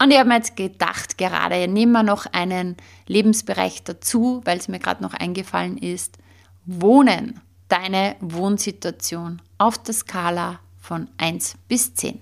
Und 0.00 0.10
ich 0.10 0.18
habe 0.18 0.28
mir 0.28 0.36
jetzt 0.36 0.56
gedacht, 0.56 1.18
gerade 1.18 1.68
nehmen 1.68 1.92
wir 1.92 2.02
noch 2.02 2.26
einen 2.26 2.76
Lebensbereich 3.06 3.84
dazu, 3.84 4.42
weil 4.44 4.58
es 4.58 4.68
mir 4.68 4.78
gerade 4.78 5.02
noch 5.02 5.14
eingefallen 5.14 5.78
ist. 5.78 6.18
Wohnen, 6.66 7.40
deine 7.68 8.16
Wohnsituation 8.20 9.40
auf 9.58 9.78
der 9.78 9.94
Skala 9.94 10.60
von 10.78 11.08
1 11.16 11.56
bis 11.68 11.94
10. 11.94 12.20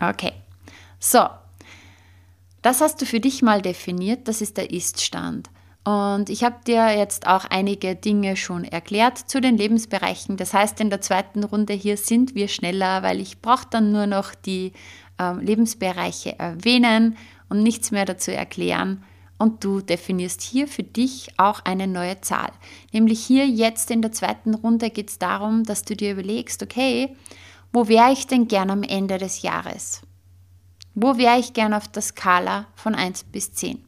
Okay, 0.00 0.32
so, 0.98 1.28
das 2.62 2.80
hast 2.80 3.00
du 3.02 3.06
für 3.06 3.20
dich 3.20 3.42
mal 3.42 3.60
definiert, 3.60 4.28
das 4.28 4.40
ist 4.40 4.56
der 4.56 4.70
Ist-Stand. 4.70 5.50
Und 5.84 6.28
ich 6.28 6.44
habe 6.44 6.56
dir 6.66 6.96
jetzt 6.96 7.26
auch 7.26 7.46
einige 7.46 7.96
Dinge 7.96 8.36
schon 8.36 8.64
erklärt 8.64 9.18
zu 9.18 9.40
den 9.40 9.56
Lebensbereichen. 9.56 10.36
Das 10.36 10.52
heißt, 10.52 10.78
in 10.80 10.90
der 10.90 11.00
zweiten 11.00 11.42
Runde 11.42 11.72
hier 11.72 11.96
sind 11.96 12.34
wir 12.34 12.48
schneller, 12.48 13.02
weil 13.02 13.18
ich 13.20 13.40
brauche 13.40 13.66
dann 13.70 13.90
nur 13.90 14.06
noch 14.06 14.34
die 14.34 14.72
äh, 15.18 15.32
Lebensbereiche 15.34 16.38
erwähnen 16.38 17.16
und 17.48 17.62
nichts 17.62 17.90
mehr 17.90 18.04
dazu 18.04 18.30
erklären. 18.30 19.02
Und 19.38 19.64
du 19.64 19.80
definierst 19.80 20.42
hier 20.42 20.68
für 20.68 20.82
dich 20.82 21.30
auch 21.38 21.64
eine 21.64 21.86
neue 21.86 22.20
Zahl. 22.20 22.52
Nämlich 22.92 23.24
hier 23.24 23.46
jetzt 23.46 23.90
in 23.90 24.02
der 24.02 24.12
zweiten 24.12 24.54
Runde 24.54 24.90
geht 24.90 25.08
es 25.08 25.18
darum, 25.18 25.64
dass 25.64 25.82
du 25.82 25.96
dir 25.96 26.12
überlegst, 26.12 26.62
okay, 26.62 27.16
wo 27.72 27.88
wäre 27.88 28.12
ich 28.12 28.26
denn 28.26 28.48
gern 28.48 28.70
am 28.70 28.82
Ende 28.82 29.18
des 29.18 29.42
Jahres? 29.42 30.02
Wo 30.94 31.18
wäre 31.18 31.38
ich 31.38 31.52
gern 31.52 31.72
auf 31.72 31.86
der 31.86 32.02
Skala 32.02 32.66
von 32.74 32.94
1 32.94 33.24
bis 33.24 33.52
10? 33.52 33.84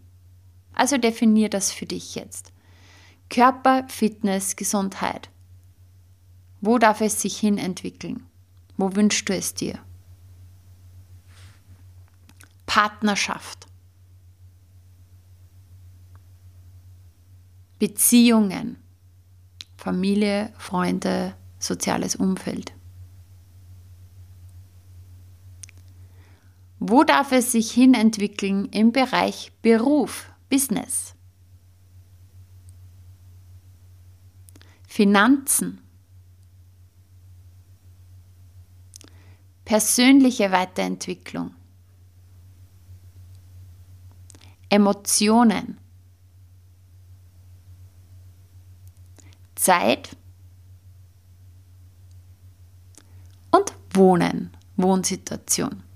Also 0.73 0.99
definier 0.99 1.49
das 1.51 1.73
für 1.73 1.87
dich 1.87 2.15
jetzt. 2.15 2.53
Körper, 3.29 3.85
Fitness, 3.89 4.57
Gesundheit. 4.57 5.31
Wo 6.61 6.79
darf 6.79 7.01
es 7.01 7.21
sich 7.21 7.39
hin 7.39 7.59
entwickeln? 7.59 8.27
Wo 8.77 8.95
wünschst 8.95 9.29
du 9.29 9.35
es 9.35 9.55
dir? 9.55 9.79
Partnerschaft. 12.67 13.67
Beziehungen. 17.79 18.77
Familie, 19.77 20.53
Freunde, 20.57 21.35
soziales 21.59 22.15
Umfeld. 22.15 22.73
Wo 26.85 27.05
darf 27.05 27.31
es 27.31 27.53
sich 27.53 27.71
hin 27.71 27.95
entwickeln 27.95 28.65
im 28.67 28.91
Bereich 28.91 29.53
Beruf? 29.62 30.33
Business, 30.51 31.15
Finanzen, 34.89 35.81
persönliche 39.65 40.51
Weiterentwicklung, 40.51 41.55
Emotionen, 44.69 45.79
Zeit 49.55 50.17
und 53.53 53.73
Wohnen, 53.95 54.51
Wohnsituation. 54.77 55.91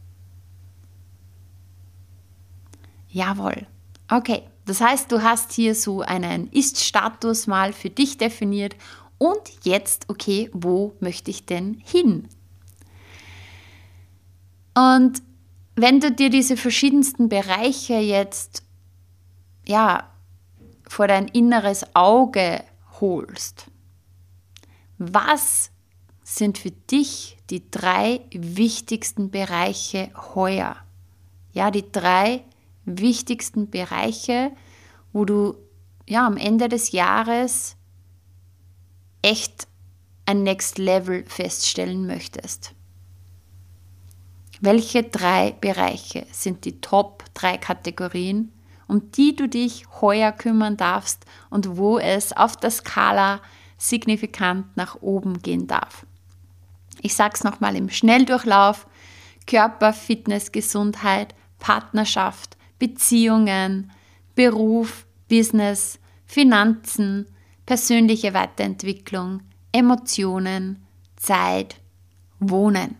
Jawohl. 3.16 3.66
Okay, 4.10 4.42
das 4.66 4.82
heißt, 4.82 5.10
du 5.10 5.22
hast 5.22 5.52
hier 5.52 5.74
so 5.74 6.02
einen 6.02 6.48
Ist-Status 6.48 7.46
mal 7.46 7.72
für 7.72 7.88
dich 7.88 8.18
definiert 8.18 8.76
und 9.16 9.40
jetzt, 9.64 10.10
okay, 10.10 10.50
wo 10.52 10.94
möchte 11.00 11.30
ich 11.30 11.46
denn 11.46 11.80
hin? 11.82 12.28
Und 14.74 15.22
wenn 15.76 16.00
du 16.00 16.12
dir 16.12 16.28
diese 16.28 16.58
verschiedensten 16.58 17.30
Bereiche 17.30 17.94
jetzt 17.94 18.64
ja 19.66 20.10
vor 20.86 21.08
dein 21.08 21.26
inneres 21.28 21.86
Auge 21.96 22.62
holst, 23.00 23.64
was 24.98 25.70
sind 26.22 26.58
für 26.58 26.70
dich 26.70 27.38
die 27.48 27.70
drei 27.70 28.20
wichtigsten 28.30 29.30
Bereiche 29.30 30.10
heuer? 30.34 30.76
Ja, 31.54 31.70
die 31.70 31.90
drei 31.90 32.44
wichtigsten 32.86 33.68
Bereiche, 33.70 34.52
wo 35.12 35.24
du 35.24 35.56
ja 36.06 36.26
am 36.26 36.36
Ende 36.36 36.68
des 36.68 36.92
Jahres 36.92 37.76
echt 39.22 39.66
ein 40.24 40.42
Next 40.42 40.78
Level 40.78 41.24
feststellen 41.26 42.06
möchtest. 42.06 42.74
Welche 44.60 45.02
drei 45.02 45.52
Bereiche 45.60 46.26
sind 46.32 46.64
die 46.64 46.80
Top 46.80 47.24
drei 47.34 47.58
Kategorien, 47.58 48.52
um 48.88 49.10
die 49.10 49.36
du 49.36 49.48
dich 49.48 49.86
heuer 50.00 50.32
kümmern 50.32 50.76
darfst 50.76 51.26
und 51.50 51.76
wo 51.76 51.98
es 51.98 52.32
auf 52.32 52.56
der 52.56 52.70
Skala 52.70 53.40
signifikant 53.76 54.76
nach 54.76 55.02
oben 55.02 55.42
gehen 55.42 55.66
darf? 55.66 56.06
Ich 57.02 57.14
sage 57.14 57.34
es 57.34 57.44
nochmal 57.44 57.76
im 57.76 57.90
Schnelldurchlauf. 57.90 58.86
Körper, 59.46 59.92
Fitness, 59.92 60.50
Gesundheit, 60.50 61.34
Partnerschaft, 61.58 62.55
Beziehungen, 62.78 63.90
Beruf, 64.34 65.06
Business, 65.28 65.98
Finanzen, 66.26 67.26
persönliche 67.64 68.34
Weiterentwicklung, 68.34 69.42
Emotionen, 69.72 70.84
Zeit, 71.16 71.76
Wohnen. 72.38 72.96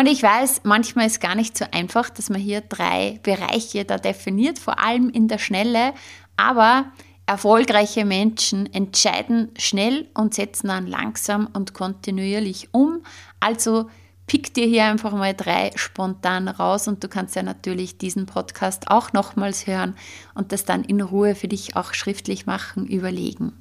Und 0.00 0.06
ich 0.06 0.22
weiß, 0.22 0.62
manchmal 0.64 1.06
ist 1.06 1.20
gar 1.20 1.34
nicht 1.34 1.58
so 1.58 1.66
einfach, 1.72 2.08
dass 2.08 2.30
man 2.30 2.40
hier 2.40 2.62
drei 2.62 3.20
Bereiche 3.22 3.84
da 3.84 3.98
definiert, 3.98 4.58
vor 4.58 4.78
allem 4.78 5.10
in 5.10 5.28
der 5.28 5.36
Schnelle. 5.36 5.92
Aber 6.36 6.90
erfolgreiche 7.26 8.06
Menschen 8.06 8.72
entscheiden 8.72 9.50
schnell 9.58 10.08
und 10.14 10.32
setzen 10.32 10.68
dann 10.68 10.86
langsam 10.86 11.48
und 11.52 11.74
kontinuierlich 11.74 12.68
um. 12.72 13.02
Also 13.40 13.90
pick 14.30 14.54
dir 14.54 14.66
hier 14.66 14.84
einfach 14.84 15.10
mal 15.10 15.34
drei 15.34 15.72
spontan 15.74 16.46
raus 16.46 16.86
und 16.86 17.02
du 17.02 17.08
kannst 17.08 17.34
ja 17.34 17.42
natürlich 17.42 17.98
diesen 17.98 18.26
Podcast 18.26 18.88
auch 18.88 19.12
nochmals 19.12 19.66
hören 19.66 19.96
und 20.36 20.52
das 20.52 20.64
dann 20.64 20.84
in 20.84 21.00
Ruhe 21.00 21.34
für 21.34 21.48
dich 21.48 21.74
auch 21.74 21.94
schriftlich 21.94 22.46
machen, 22.46 22.86
überlegen. 22.86 23.60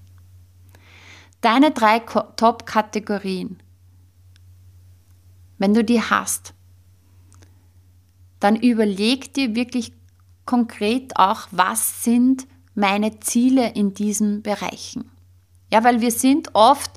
Deine 1.42 1.72
drei 1.72 1.98
Top-Kategorien, 1.98 3.58
wenn 5.58 5.74
du 5.74 5.84
die 5.84 6.04
hast, 6.04 6.54
dann 8.40 8.56
überleg 8.56 9.34
dir 9.34 9.56
wirklich 9.56 9.92
konkret 10.46 11.16
auch, 11.16 11.48
was 11.50 12.04
sind 12.04 12.46
meine 12.76 13.20
Ziele 13.22 13.72
in 13.74 13.96
diesen 13.96 14.44
Bereichen. 14.44 15.10
Ja, 15.74 15.84
weil 15.84 16.02
wir 16.02 16.12
sind 16.12 16.54
oft 16.54 16.92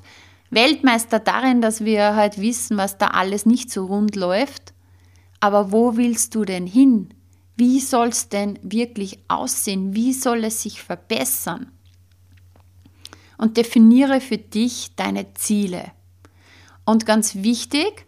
Weltmeister 0.53 1.19
darin, 1.19 1.61
dass 1.61 1.83
wir 1.83 2.15
halt 2.15 2.39
wissen, 2.39 2.77
was 2.77 2.97
da 2.97 3.07
alles 3.07 3.45
nicht 3.45 3.71
so 3.71 3.85
rund 3.85 4.15
läuft. 4.15 4.73
Aber 5.39 5.71
wo 5.71 5.97
willst 5.97 6.35
du 6.35 6.45
denn 6.45 6.67
hin? 6.67 7.13
Wie 7.55 7.79
soll 7.79 8.07
es 8.09 8.29
denn 8.29 8.57
wirklich 8.63 9.19
aussehen? 9.27 9.95
Wie 9.95 10.13
soll 10.13 10.43
es 10.43 10.63
sich 10.63 10.81
verbessern? 10.81 11.71
Und 13.37 13.57
definiere 13.57 14.21
für 14.21 14.37
dich 14.37 14.95
deine 14.95 15.33
Ziele. 15.33 15.91
Und 16.85 17.05
ganz 17.05 17.35
wichtig, 17.35 18.05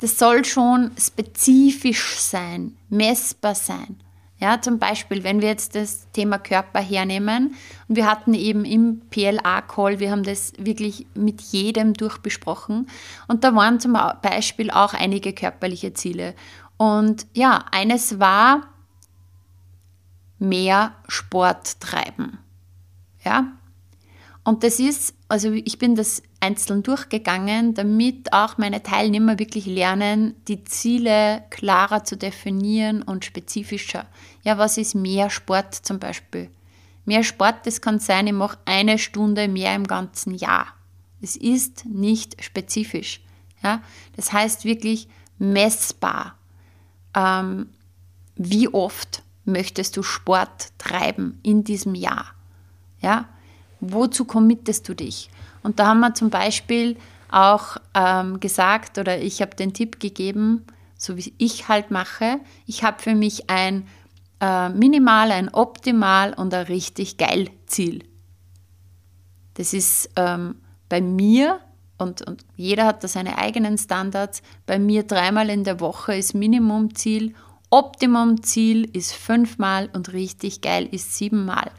das 0.00 0.18
soll 0.18 0.44
schon 0.44 0.92
spezifisch 0.98 2.18
sein, 2.18 2.76
messbar 2.88 3.54
sein. 3.54 3.96
Ja, 4.40 4.60
zum 4.60 4.78
Beispiel, 4.78 5.24
wenn 5.24 5.40
wir 5.40 5.48
jetzt 5.48 5.74
das 5.74 6.10
Thema 6.12 6.38
Körper 6.38 6.80
hernehmen 6.80 7.54
und 7.88 7.96
wir 7.96 8.06
hatten 8.06 8.34
eben 8.34 8.64
im 8.64 9.00
PLA-Call, 9.10 9.98
wir 9.98 10.12
haben 10.12 10.22
das 10.22 10.52
wirklich 10.58 11.06
mit 11.14 11.40
jedem 11.40 11.94
durchbesprochen 11.94 12.88
und 13.26 13.42
da 13.42 13.54
waren 13.56 13.80
zum 13.80 13.98
Beispiel 14.22 14.70
auch 14.70 14.94
einige 14.94 15.32
körperliche 15.32 15.92
Ziele. 15.92 16.34
Und 16.76 17.26
ja, 17.34 17.64
eines 17.72 18.20
war 18.20 18.68
mehr 20.38 20.94
Sport 21.08 21.80
treiben. 21.80 22.38
Ja, 23.24 23.52
und 24.44 24.62
das 24.62 24.78
ist, 24.78 25.14
also 25.28 25.52
ich 25.52 25.78
bin 25.78 25.96
das 25.96 26.22
einzeln 26.40 26.82
durchgegangen, 26.82 27.74
damit 27.74 28.32
auch 28.32 28.58
meine 28.58 28.82
Teilnehmer 28.82 29.38
wirklich 29.38 29.66
lernen, 29.66 30.34
die 30.46 30.64
Ziele 30.64 31.44
klarer 31.50 32.04
zu 32.04 32.16
definieren 32.16 33.02
und 33.02 33.24
spezifischer. 33.24 34.06
Ja, 34.42 34.58
was 34.58 34.78
ist 34.78 34.94
mehr 34.94 35.30
Sport 35.30 35.74
zum 35.74 35.98
Beispiel? 35.98 36.50
Mehr 37.04 37.24
Sport, 37.24 37.66
das 37.66 37.80
kann 37.80 37.98
sein, 37.98 38.26
ich 38.26 38.32
mache 38.32 38.58
eine 38.66 38.98
Stunde 38.98 39.48
mehr 39.48 39.74
im 39.74 39.86
ganzen 39.86 40.34
Jahr. 40.34 40.66
Es 41.20 41.36
ist 41.36 41.86
nicht 41.86 42.42
spezifisch. 42.42 43.20
Ja? 43.62 43.82
Das 44.14 44.32
heißt 44.32 44.64
wirklich 44.64 45.08
messbar. 45.38 46.36
Ähm, 47.14 47.70
wie 48.36 48.68
oft 48.68 49.22
möchtest 49.44 49.96
du 49.96 50.02
Sport 50.02 50.68
treiben 50.78 51.40
in 51.42 51.64
diesem 51.64 51.94
Jahr? 51.94 52.26
Ja? 53.00 53.28
Wozu 53.80 54.24
committest 54.24 54.88
du 54.88 54.94
dich? 54.94 55.30
Und 55.68 55.78
da 55.78 55.88
haben 55.88 56.00
wir 56.00 56.14
zum 56.14 56.30
Beispiel 56.30 56.96
auch 57.30 57.76
ähm, 57.92 58.40
gesagt 58.40 58.96
oder 58.96 59.18
ich 59.18 59.42
habe 59.42 59.54
den 59.54 59.74
Tipp 59.74 60.00
gegeben, 60.00 60.64
so 60.96 61.18
wie 61.18 61.34
ich 61.36 61.68
halt 61.68 61.90
mache, 61.90 62.40
ich 62.64 62.84
habe 62.84 63.02
für 63.02 63.14
mich 63.14 63.50
ein 63.50 63.86
äh, 64.40 64.70
Minimal, 64.70 65.30
ein 65.30 65.52
Optimal 65.52 66.32
und 66.32 66.54
ein 66.54 66.64
richtig 66.64 67.18
geil 67.18 67.50
Ziel. 67.66 68.02
Das 69.58 69.74
ist 69.74 70.08
ähm, 70.16 70.54
bei 70.88 71.02
mir 71.02 71.60
und, 71.98 72.26
und 72.26 72.46
jeder 72.56 72.86
hat 72.86 73.04
da 73.04 73.08
seine 73.08 73.36
eigenen 73.36 73.76
Standards. 73.76 74.40
Bei 74.64 74.78
mir 74.78 75.02
dreimal 75.02 75.50
in 75.50 75.64
der 75.64 75.80
Woche 75.80 76.14
ist 76.14 76.32
Minimumziel, 76.32 77.34
Optimumziel 77.68 78.88
ist 78.96 79.12
fünfmal 79.12 79.90
und 79.92 80.14
richtig 80.14 80.62
geil 80.62 80.88
ist 80.90 81.14
siebenmal. 81.14 81.70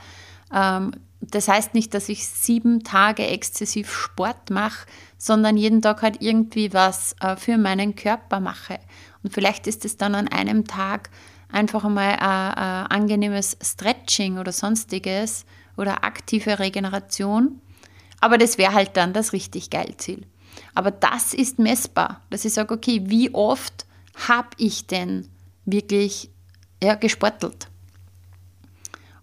Ähm, 0.53 0.91
das 1.21 1.47
heißt 1.47 1.73
nicht, 1.73 1.93
dass 1.93 2.09
ich 2.09 2.27
sieben 2.27 2.83
Tage 2.83 3.27
exzessiv 3.27 3.91
Sport 3.91 4.49
mache, 4.49 4.87
sondern 5.17 5.57
jeden 5.57 5.81
Tag 5.81 6.01
halt 6.01 6.21
irgendwie 6.21 6.73
was 6.73 7.15
äh, 7.19 7.35
für 7.35 7.57
meinen 7.57 7.95
Körper 7.95 8.39
mache. 8.39 8.79
Und 9.23 9.33
vielleicht 9.33 9.67
ist 9.67 9.83
es 9.83 9.97
dann 9.97 10.15
an 10.15 10.29
einem 10.29 10.65
Tag 10.65 11.09
einfach 11.51 11.83
einmal 11.83 12.13
ein, 12.13 12.19
ein 12.19 12.87
angenehmes 12.87 13.57
Stretching 13.61 14.37
oder 14.37 14.51
sonstiges 14.51 15.45
oder 15.75 16.03
aktive 16.03 16.59
Regeneration. 16.59 17.61
Aber 18.21 18.37
das 18.37 18.57
wäre 18.57 18.73
halt 18.73 18.95
dann 18.95 19.13
das 19.13 19.33
richtig 19.33 19.69
geil 19.69 19.95
Ziel. 19.97 20.25
Aber 20.73 20.91
das 20.91 21.33
ist 21.33 21.59
messbar, 21.59 22.21
dass 22.29 22.45
ich 22.45 22.53
sage, 22.53 22.73
okay, 22.73 23.01
wie 23.05 23.33
oft 23.33 23.85
habe 24.27 24.49
ich 24.57 24.87
denn 24.87 25.29
wirklich 25.65 26.29
ja, 26.81 26.95
gesportelt? 26.95 27.67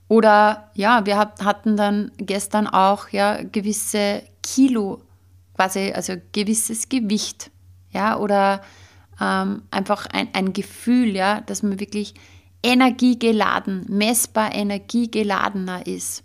Oder 0.09 0.71
ja, 0.75 1.05
wir 1.05 1.19
hatten 1.19 1.77
dann 1.77 2.12
gestern 2.16 2.66
auch 2.66 3.09
ja 3.09 3.42
gewisse 3.42 4.23
Kilo, 4.42 5.03
quasi, 5.55 5.92
also 5.92 6.14
gewisses 6.33 6.88
Gewicht, 6.88 7.51
ja, 7.90 8.16
oder 8.19 8.62
ähm, 9.21 9.62
einfach 9.71 10.07
ein, 10.07 10.29
ein 10.33 10.53
Gefühl, 10.53 11.16
ja, 11.16 11.40
dass 11.40 11.62
man 11.62 11.81
wirklich 11.81 12.14
energiegeladen, 12.62 13.87
messbar 13.88 14.55
energiegeladener 14.55 15.87
ist. 15.87 16.23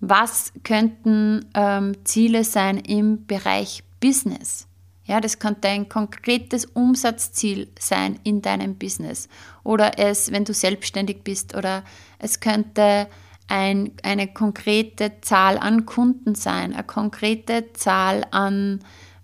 Was 0.00 0.52
könnten 0.62 1.46
ähm, 1.54 1.96
Ziele 2.04 2.44
sein 2.44 2.78
im 2.78 3.26
Bereich 3.26 3.82
Business? 4.00 4.67
Ja, 5.08 5.22
das 5.22 5.38
könnte 5.38 5.68
ein 5.68 5.88
konkretes 5.88 6.66
Umsatzziel 6.66 7.68
sein 7.78 8.20
in 8.24 8.42
deinem 8.42 8.76
Business. 8.76 9.30
Oder 9.64 9.98
es, 9.98 10.30
wenn 10.30 10.44
du 10.44 10.52
selbstständig 10.52 11.24
bist 11.24 11.56
oder 11.56 11.82
es 12.18 12.40
könnte 12.40 13.08
ein, 13.48 13.92
eine 14.02 14.28
konkrete 14.28 15.22
Zahl 15.22 15.56
an 15.56 15.86
Kunden 15.86 16.34
sein, 16.34 16.74
eine 16.74 16.84
konkrete 16.84 17.72
Zahl 17.72 18.26
an 18.32 18.80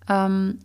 ähm, 0.08 0.60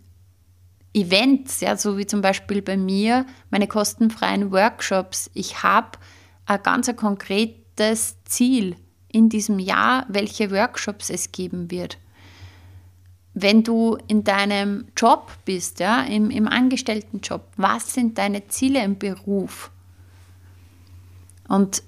Events, 0.93 1.59
ja, 1.59 1.75
so 1.75 1.97
wie 1.97 2.07
zum 2.07 2.21
Beispiel 2.21 2.61
bei 2.61 2.77
mir 2.77 3.25
meine 3.49 3.67
kostenfreien 3.67 4.53
Workshops. 4.53 5.29
Ich 5.33 5.63
habe 5.63 5.99
ein 6.45 6.63
ganz 6.63 6.95
konkretes 6.95 8.15
Ziel 8.23 8.77
in 9.09 9.27
diesem 9.27 9.59
Jahr, 9.59 10.05
welche 10.07 10.49
Workshops 10.49 11.09
es 11.09 11.33
geben 11.33 11.71
wird 11.71 11.97
wenn 13.33 13.63
du 13.63 13.97
in 14.07 14.23
deinem 14.23 14.85
Job 14.97 15.31
bist, 15.45 15.79
ja, 15.79 16.01
im, 16.03 16.29
im 16.29 16.47
Angestelltenjob, 16.47 17.41
was 17.57 17.93
sind 17.93 18.17
deine 18.17 18.47
Ziele 18.47 18.83
im 18.83 18.97
Beruf? 18.97 19.71
Und 21.47 21.83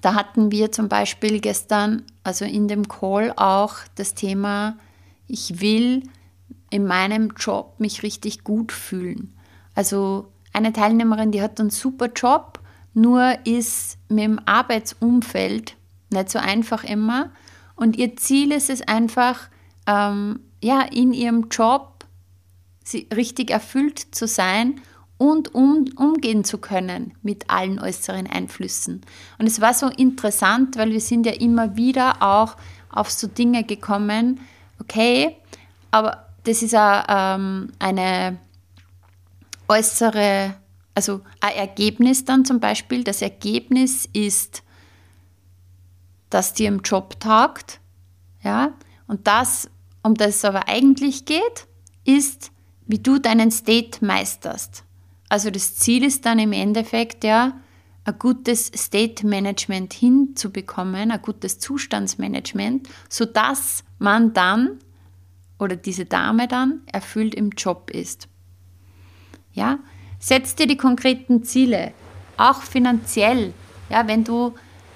da 0.00 0.14
hatten 0.14 0.50
wir 0.50 0.72
zum 0.72 0.88
Beispiel 0.88 1.40
gestern, 1.40 2.02
also 2.22 2.44
in 2.44 2.68
dem 2.68 2.88
Call 2.88 3.32
auch 3.36 3.76
das 3.94 4.14
Thema, 4.14 4.76
ich 5.26 5.60
will 5.60 6.02
in 6.70 6.86
meinem 6.86 7.32
Job 7.38 7.74
mich 7.78 8.02
richtig 8.02 8.44
gut 8.44 8.72
fühlen. 8.72 9.32
Also 9.74 10.28
eine 10.52 10.72
Teilnehmerin, 10.72 11.32
die 11.32 11.42
hat 11.42 11.58
einen 11.60 11.70
super 11.70 12.08
Job, 12.14 12.60
nur 12.92 13.38
ist 13.44 13.98
mit 14.08 14.24
dem 14.24 14.40
Arbeitsumfeld 14.44 15.76
nicht 16.10 16.30
so 16.30 16.38
einfach 16.38 16.84
immer. 16.84 17.30
Und 17.76 17.96
ihr 17.96 18.16
Ziel 18.16 18.52
ist 18.52 18.70
es 18.70 18.82
einfach, 18.82 19.48
ähm, 19.86 20.40
ja, 20.62 20.82
in 20.82 21.12
ihrem 21.12 21.48
Job 21.50 22.04
richtig 23.14 23.50
erfüllt 23.50 23.98
zu 23.98 24.26
sein 24.26 24.80
und 25.16 25.54
um, 25.54 25.86
umgehen 25.96 26.44
zu 26.44 26.58
können 26.58 27.14
mit 27.22 27.48
allen 27.50 27.78
äußeren 27.78 28.26
Einflüssen. 28.26 29.02
Und 29.38 29.46
es 29.46 29.60
war 29.60 29.72
so 29.72 29.88
interessant, 29.88 30.76
weil 30.76 30.90
wir 30.90 31.00
sind 31.00 31.26
ja 31.26 31.32
immer 31.32 31.76
wieder 31.76 32.22
auch 32.22 32.56
auf 32.90 33.10
so 33.10 33.26
Dinge 33.26 33.64
gekommen, 33.64 34.40
okay, 34.80 35.36
aber 35.90 36.26
das 36.44 36.62
ist 36.62 36.74
ähm, 36.76 37.72
eine 37.78 38.38
äußere, 39.68 40.54
also 40.94 41.20
ein 41.40 41.54
Ergebnis 41.54 42.24
dann 42.24 42.44
zum 42.44 42.60
Beispiel. 42.60 43.02
Das 43.02 43.22
Ergebnis 43.22 44.08
ist, 44.12 44.62
dass 46.28 46.52
dir 46.52 46.68
im 46.68 46.80
Job 46.80 47.18
taugt, 47.20 47.80
ja, 48.42 48.72
und 49.06 49.26
das, 49.26 49.70
um 50.04 50.14
das 50.14 50.36
es 50.36 50.44
aber 50.44 50.68
eigentlich 50.68 51.24
geht, 51.24 51.66
ist, 52.04 52.52
wie 52.86 52.98
du 52.98 53.18
deinen 53.18 53.50
State 53.50 54.04
meisterst. 54.04 54.84
Also 55.28 55.50
das 55.50 55.74
Ziel 55.76 56.04
ist 56.04 56.26
dann 56.26 56.38
im 56.38 56.52
Endeffekt 56.52 57.24
ja, 57.24 57.58
ein 58.04 58.18
gutes 58.18 58.66
State 58.66 59.26
Management 59.26 59.94
hinzubekommen, 59.94 61.10
ein 61.10 61.22
gutes 61.22 61.58
Zustandsmanagement, 61.58 62.88
sodass 63.08 63.82
man 63.98 64.34
dann 64.34 64.78
oder 65.58 65.76
diese 65.76 66.04
Dame 66.04 66.48
dann 66.48 66.82
erfüllt 66.92 67.34
im 67.34 67.50
Job 67.50 67.90
ist. 67.90 68.28
Ja, 69.54 69.78
setz 70.18 70.54
dir 70.54 70.66
die 70.66 70.76
konkreten 70.76 71.44
Ziele, 71.44 71.94
auch 72.36 72.60
finanziell. 72.60 73.54
Ja, 73.88 74.06
wenn 74.06 74.24
du 74.24 74.52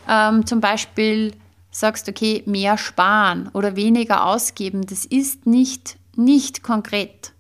ähm, 0.06 0.44
zum 0.44 0.60
Beispiel 0.60 1.32
sagst, 1.70 2.08
okay, 2.08 2.42
mehr 2.46 2.78
sparen 2.78 3.48
oder 3.52 3.76
weniger 3.76 4.26
ausgeben, 4.26 4.86
das 4.86 5.04
ist 5.04 5.46
nicht, 5.46 5.98
nicht 6.16 6.62
konkret. 6.62 7.32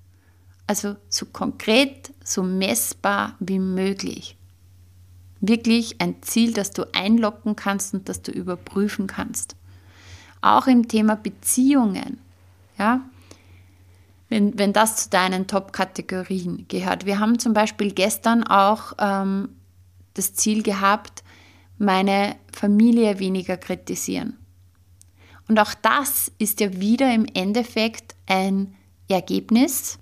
Also 0.66 0.96
so 1.08 1.26
konkret, 1.26 2.12
so 2.22 2.42
messbar 2.42 3.36
wie 3.40 3.58
möglich. 3.58 4.36
Wirklich 5.40 6.00
ein 6.00 6.22
Ziel, 6.22 6.52
das 6.52 6.72
du 6.72 6.84
einlocken 6.92 7.56
kannst 7.56 7.94
und 7.94 8.08
das 8.08 8.22
du 8.22 8.32
überprüfen 8.32 9.06
kannst. 9.06 9.56
Auch 10.40 10.66
im 10.66 10.88
Thema 10.88 11.16
Beziehungen. 11.16 12.18
Ja, 12.78 13.00
wenn, 14.28 14.58
wenn 14.58 14.72
das 14.72 14.96
zu 14.96 15.10
deinen 15.10 15.46
Top-Kategorien 15.46 16.66
gehört. 16.68 17.06
Wir 17.06 17.18
haben 17.18 17.38
zum 17.38 17.54
Beispiel 17.54 17.92
gestern 17.92 18.44
auch 18.44 18.92
ähm, 18.98 19.48
das 20.14 20.34
Ziel 20.34 20.62
gehabt, 20.62 21.22
meine 21.78 22.36
Familie 22.52 23.18
weniger 23.18 23.56
kritisieren. 23.56 24.36
Und 25.48 25.58
auch 25.58 25.74
das 25.74 26.30
ist 26.38 26.60
ja 26.60 26.78
wieder 26.80 27.12
im 27.14 27.26
Endeffekt 27.32 28.14
ein 28.26 28.74
Ergebnis 29.08 29.98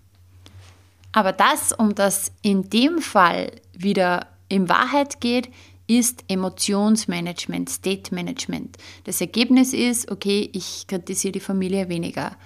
aber 1.16 1.32
das, 1.32 1.72
um 1.72 1.94
das 1.94 2.30
in 2.42 2.68
dem 2.68 2.98
Fall 2.98 3.50
wieder 3.72 4.26
in 4.50 4.68
Wahrheit 4.68 5.22
geht, 5.22 5.48
ist 5.86 6.22
Emotionsmanagement, 6.28 7.70
State 7.70 8.14
Management. 8.14 8.76
Das 9.04 9.22
Ergebnis 9.22 9.72
ist, 9.72 10.10
okay, 10.10 10.50
ich 10.52 10.86
kritisiere 10.86 11.32
die 11.32 11.40
Familie 11.40 11.88
weniger. 11.88 12.36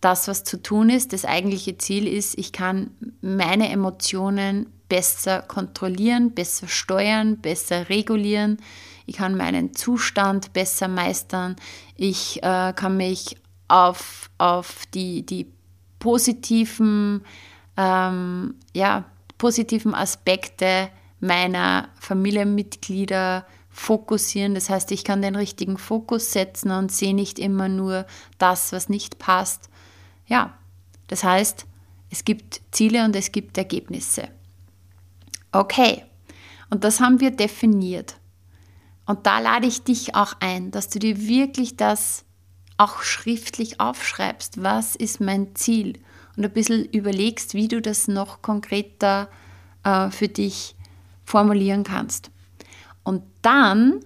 Das, 0.00 0.26
was 0.26 0.42
zu 0.42 0.60
tun 0.60 0.90
ist, 0.90 1.12
das 1.12 1.24
eigentliche 1.24 1.78
Ziel 1.78 2.08
ist, 2.08 2.36
ich 2.36 2.50
kann 2.50 2.90
meine 3.20 3.68
Emotionen 3.68 4.66
besser 4.90 5.40
kontrollieren, 5.40 6.32
besser 6.32 6.68
steuern, 6.68 7.38
besser 7.38 7.88
regulieren. 7.88 8.58
Ich 9.06 9.16
kann 9.16 9.38
meinen 9.38 9.74
Zustand 9.74 10.52
besser 10.52 10.88
meistern. 10.88 11.56
Ich 11.96 12.42
äh, 12.42 12.74
kann 12.76 12.98
mich 12.98 13.38
auf, 13.68 14.28
auf 14.36 14.84
die, 14.92 15.24
die 15.24 15.50
positiven 15.98 17.22
ähm, 17.80 18.54
ja, 18.74 19.04
positiven 19.38 19.94
Aspekte 19.94 20.90
meiner 21.18 21.88
Familienmitglieder 21.98 23.46
fokussieren. 23.70 24.54
Das 24.54 24.68
heißt, 24.68 24.90
ich 24.92 25.04
kann 25.04 25.22
den 25.22 25.36
richtigen 25.36 25.78
Fokus 25.78 26.32
setzen 26.32 26.70
und 26.70 26.92
sehe 26.92 27.14
nicht 27.14 27.38
immer 27.38 27.68
nur 27.68 28.06
das, 28.38 28.72
was 28.72 28.88
nicht 28.88 29.18
passt. 29.18 29.70
Ja, 30.26 30.58
das 31.06 31.24
heißt, 31.24 31.66
es 32.10 32.24
gibt 32.24 32.60
Ziele 32.70 33.04
und 33.04 33.16
es 33.16 33.32
gibt 33.32 33.56
Ergebnisse. 33.56 34.28
Okay, 35.52 36.04
und 36.70 36.84
das 36.84 37.00
haben 37.00 37.20
wir 37.20 37.30
definiert. 37.30 38.16
Und 39.06 39.26
da 39.26 39.40
lade 39.40 39.66
ich 39.66 39.82
dich 39.82 40.14
auch 40.14 40.34
ein, 40.40 40.70
dass 40.70 40.88
du 40.88 40.98
dir 40.98 41.18
wirklich 41.26 41.76
das 41.76 42.24
auch 42.76 43.02
schriftlich 43.02 43.80
aufschreibst. 43.80 44.62
Was 44.62 44.94
ist 44.94 45.20
mein 45.20 45.54
Ziel? 45.54 46.00
und 46.40 46.46
ein 46.46 46.52
bisschen 46.52 46.86
überlegst, 46.86 47.52
wie 47.52 47.68
du 47.68 47.82
das 47.82 48.08
noch 48.08 48.40
konkreter 48.40 49.28
äh, 49.84 50.10
für 50.10 50.28
dich 50.28 50.74
formulieren 51.24 51.84
kannst. 51.84 52.30
Und 53.02 53.22
dann 53.42 54.00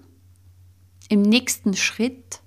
im 1.07 1.21
nächsten 1.21 1.75
Schritt 1.75 2.41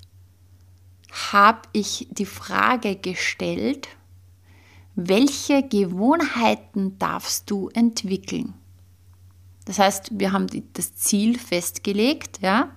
habe 1.33 1.63
ich 1.73 2.07
die 2.11 2.27
Frage 2.27 2.97
gestellt, 2.97 3.89
welche 4.95 5.63
Gewohnheiten 5.63 6.99
darfst 6.99 7.51
du 7.51 7.69
entwickeln? 7.69 8.53
Das 9.69 9.79
heißt, 9.79 10.19
wir 10.19 10.33
haben 10.33 10.47
das 10.73 10.97
Ziel 10.97 11.39
festgelegt, 11.39 12.39
ja, 12.41 12.71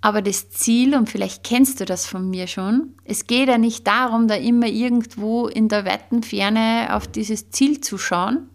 aber 0.00 0.22
das 0.22 0.50
Ziel, 0.50 0.94
und 0.94 1.10
vielleicht 1.10 1.42
kennst 1.42 1.80
du 1.80 1.84
das 1.84 2.06
von 2.06 2.30
mir 2.30 2.46
schon, 2.46 2.94
es 3.04 3.26
geht 3.26 3.48
ja 3.48 3.58
nicht 3.58 3.88
darum, 3.88 4.28
da 4.28 4.36
immer 4.36 4.68
irgendwo 4.68 5.48
in 5.48 5.68
der 5.68 5.84
weiten 5.84 6.22
Ferne 6.22 6.94
auf 6.94 7.08
dieses 7.08 7.50
Ziel 7.50 7.80
zu 7.80 7.98
schauen. 7.98 8.48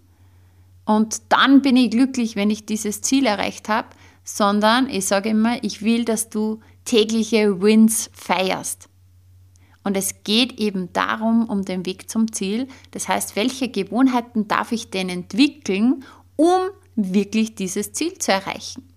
Und 0.86 1.24
dann 1.28 1.62
bin 1.62 1.76
ich 1.76 1.92
glücklich, 1.92 2.38
wenn 2.38 2.50
ich 2.50 2.66
dieses 2.66 3.02
Ziel 3.02 3.26
erreicht 3.26 3.68
habe, 3.68 3.90
sondern 4.24 4.90
ich 4.90 5.08
sage 5.08 5.30
immer, 5.30 5.62
ich 5.62 5.82
will, 5.82 6.06
dass 6.06 6.30
du 6.30 6.62
tägliche 6.86 7.62
Wins 7.62 8.10
feierst. 8.14 8.88
Und 9.84 9.98
es 9.98 10.24
geht 10.24 10.58
eben 10.58 10.94
darum, 10.94 11.50
um 11.50 11.66
den 11.66 11.86
Weg 11.86 12.10
zum 12.10 12.32
Ziel. 12.32 12.70
Das 12.92 13.10
heißt, 13.10 13.36
welche 13.36 13.68
Gewohnheiten 13.68 14.48
darf 14.48 14.72
ich 14.72 14.90
denn 14.90 15.10
entwickeln, 15.10 16.06
um 16.36 16.70
wirklich 16.96 17.56
dieses 17.56 17.94
Ziel 17.94 18.18
zu 18.18 18.32
erreichen? 18.32 18.88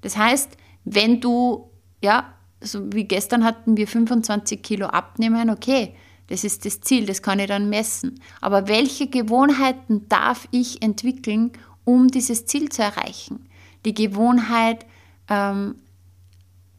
Das 0.00 0.16
heißt, 0.16 0.56
wenn 0.84 1.20
du 1.20 1.70
ja, 2.04 2.34
so 2.60 2.92
wie 2.92 3.04
gestern 3.04 3.44
hatten 3.44 3.76
wir 3.76 3.88
25 3.88 4.62
Kilo 4.62 4.86
abnehmen, 4.86 5.50
okay, 5.50 5.94
das 6.28 6.44
ist 6.44 6.64
das 6.64 6.80
Ziel, 6.80 7.06
das 7.06 7.22
kann 7.22 7.38
ich 7.38 7.48
dann 7.48 7.68
messen. 7.68 8.20
Aber 8.40 8.68
welche 8.68 9.08
Gewohnheiten 9.08 10.08
darf 10.08 10.46
ich 10.50 10.82
entwickeln, 10.82 11.52
um 11.84 12.08
dieses 12.08 12.46
Ziel 12.46 12.68
zu 12.68 12.82
erreichen? 12.82 13.48
Die 13.84 13.94
Gewohnheit, 13.94 14.86
ähm, 15.28 15.76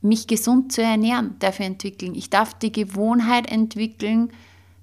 mich 0.02 0.28
gesund 0.28 0.72
zu 0.72 0.82
ernähren, 0.82 1.36
darf 1.40 1.60
ich 1.60 1.66
entwickeln. 1.66 2.16
Ich 2.16 2.30
darf 2.30 2.54
die 2.54 2.72
Gewohnheit 2.72 3.52
entwickeln, 3.52 4.32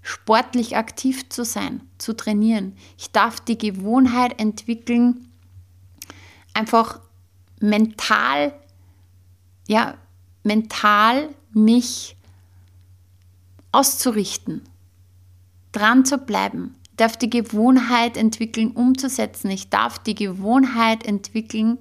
sportlich 0.02 0.76
aktiv 0.76 1.28
zu 1.28 1.44
sein, 1.44 1.80
zu 1.98 2.14
trainieren. 2.14 2.74
Ich 2.98 3.12
darf 3.12 3.40
die 3.40 3.56
Gewohnheit 3.56 4.40
entwickeln, 4.40 5.28
einfach 6.54 7.00
mental 7.60 8.52
ja, 9.68 9.94
mental 10.42 11.30
mich 11.52 12.16
auszurichten, 13.70 14.62
dran 15.72 16.04
zu 16.04 16.18
bleiben. 16.18 16.74
Ich 16.90 16.96
darf 16.96 17.16
die 17.16 17.30
Gewohnheit 17.30 18.16
entwickeln, 18.16 18.72
umzusetzen. 18.72 19.50
Ich 19.50 19.70
darf 19.70 19.98
die 19.98 20.14
Gewohnheit 20.14 21.06
entwickeln 21.06 21.78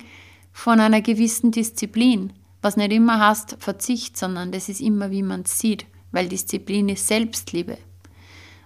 von 0.54 0.80
einer 0.80 1.02
gewissen 1.02 1.52
Disziplin, 1.52 2.34
was 2.62 2.78
nicht 2.78 2.94
immer 2.94 3.20
heißt 3.20 3.58
Verzicht, 3.60 4.18
sondern 4.18 4.52
das 4.52 4.70
ist 4.70 4.82
immer, 4.82 5.12
wie 5.12 5.24
man 5.24 5.42
es 5.42 5.60
sieht, 5.60 5.86
weil 6.12 6.30
Disziplin 6.30 6.90
ist 6.90 7.08
Selbstliebe. 7.08 7.78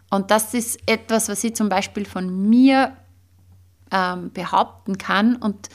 Und 0.10 0.32
das 0.32 0.54
ist 0.54 0.80
etwas, 0.86 1.30
was 1.30 1.44
ich 1.44 1.56
zum 1.56 1.70
Beispiel 1.70 2.06
von 2.06 2.50
mir 2.50 2.96
ähm, 3.92 4.32
behaupten 4.32 4.98
kann 4.98 5.36
und 5.36 5.70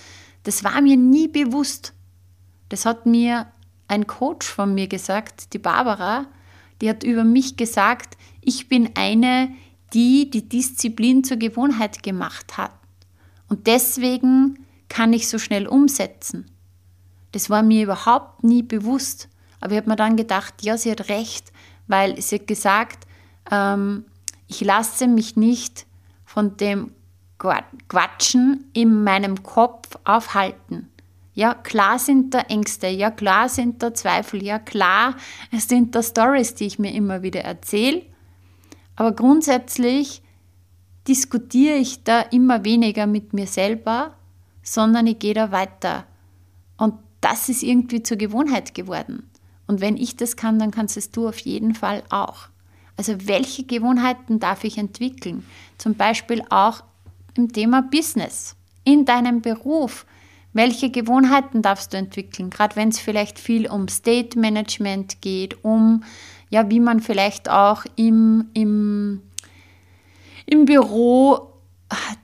das 0.45 0.65
war 0.65 0.81
mir 0.81 0.97
nie 0.97 1.29
bewusst. 1.29 1.93
Das 2.69 2.87
hat 2.87 3.07
mir 3.07 3.47
ein 3.89 4.07
Coach 4.07 4.47
von 4.47 4.75
mir 4.75 4.89
gesagt, 4.89 5.53
die 5.53 5.59
Barbara, 5.59 6.27
die 6.81 6.89
hat 6.89 7.05
über 7.05 7.25
mich 7.25 7.57
gesagt, 7.57 8.17
ich 8.41 8.69
bin 8.69 8.91
eine, 8.95 9.51
die 9.93 10.31
die 10.31 10.49
Disziplin 10.49 11.25
zur 11.25 11.37
Gewohnheit 11.37 12.03
gemacht 12.03 12.57
hat. 12.57 12.73
Und 13.49 13.67
deswegen 13.67 14.65
kann 14.89 15.13
ich 15.13 15.29
so 15.29 15.39
schnell 15.39 15.67
umsetzen. 15.67 16.51
Das 17.33 17.51
war 17.51 17.63
mir 17.63 17.83
überhaupt 17.83 18.45
nie 18.45 18.63
bewusst. 18.63 19.29
Aber 19.61 19.73
ich 19.73 19.79
habe 19.79 19.91
mir 19.91 19.97
dann 19.97 20.17
gedacht, 20.17 20.63
ja, 20.63 20.79
sie 20.79 20.91
hat 20.91 21.09
recht, 21.09 21.53
weil 21.87 22.21
sie 22.21 22.37
hat 22.37 22.47
gesagt, 22.47 23.07
ähm, 23.51 24.05
ich 24.51 24.61
lasse 24.63 25.07
mich 25.07 25.37
nicht 25.37 25.87
von 26.25 26.57
dem 26.57 26.91
Quatschen 27.39 28.69
in 28.73 29.05
meinem 29.05 29.43
Kopf 29.45 29.97
aufhalten. 30.05 30.91
Ja, 31.33 31.55
klar 31.55 32.01
sind 32.01 32.35
da 32.35 32.41
Ängste, 32.41 32.89
ja, 32.89 33.13
klar 33.13 33.49
sind 33.49 33.81
da 33.83 33.95
Zweifel, 33.95 34.43
ja, 34.43 34.59
klar 34.59 35.15
es 35.53 35.69
sind 35.69 35.95
da 35.95 36.03
Stories, 36.03 36.57
die 36.57 36.67
ich 36.67 36.81
mir 36.81 36.93
immer 36.93 37.23
wieder 37.23 37.43
erzähle. 37.43 38.03
Aber 38.97 39.13
grundsätzlich, 39.13 40.21
diskutiere 41.09 41.77
ich 41.77 42.05
da 42.05 42.21
immer 42.21 42.65
weniger 42.65 43.07
mit 43.07 43.33
mir 43.33 43.47
selber, 43.47 44.17
sondern 44.63 45.07
ich 45.07 45.19
gehe 45.19 45.33
da 45.33 45.51
weiter. 45.51 46.07
Und 46.77 46.95
das 47.21 47.49
ist 47.49 47.63
irgendwie 47.63 48.03
zur 48.03 48.19
Gewohnheit 48.19 48.75
geworden. 48.75 49.31
Und 49.67 49.81
wenn 49.81 49.97
ich 49.97 50.17
das 50.17 50.37
kann, 50.37 50.59
dann 50.59 50.73
kannst 50.73 50.97
es 50.97 51.11
du 51.11 51.27
auf 51.27 51.39
jeden 51.39 51.75
Fall 51.75 52.03
auch. 52.11 52.50
Also 53.01 53.15
welche 53.27 53.65
Gewohnheiten 53.65 54.41
darf 54.41 54.63
ich 54.63 54.77
entwickeln? 54.77 55.47
Zum 55.79 55.95
Beispiel 55.95 56.43
auch 56.51 56.83
im 57.35 57.51
Thema 57.51 57.81
Business, 57.81 58.57
in 58.85 59.07
deinem 59.07 59.41
Beruf. 59.41 60.05
Welche 60.53 60.91
Gewohnheiten 60.91 61.63
darfst 61.63 61.95
du 61.95 61.97
entwickeln? 61.97 62.51
Gerade 62.51 62.77
wenn 62.77 62.91
es 62.91 62.99
vielleicht 62.99 63.39
viel 63.39 63.71
um 63.71 63.89
State 63.89 64.39
Management 64.39 65.23
geht, 65.23 65.65
um 65.65 66.05
ja, 66.51 66.69
wie 66.69 66.79
man 66.79 67.01
vielleicht 67.01 67.49
auch 67.49 67.87
im, 67.97 68.51
im, 68.53 69.23
im 70.45 70.67
Büro 70.67 71.50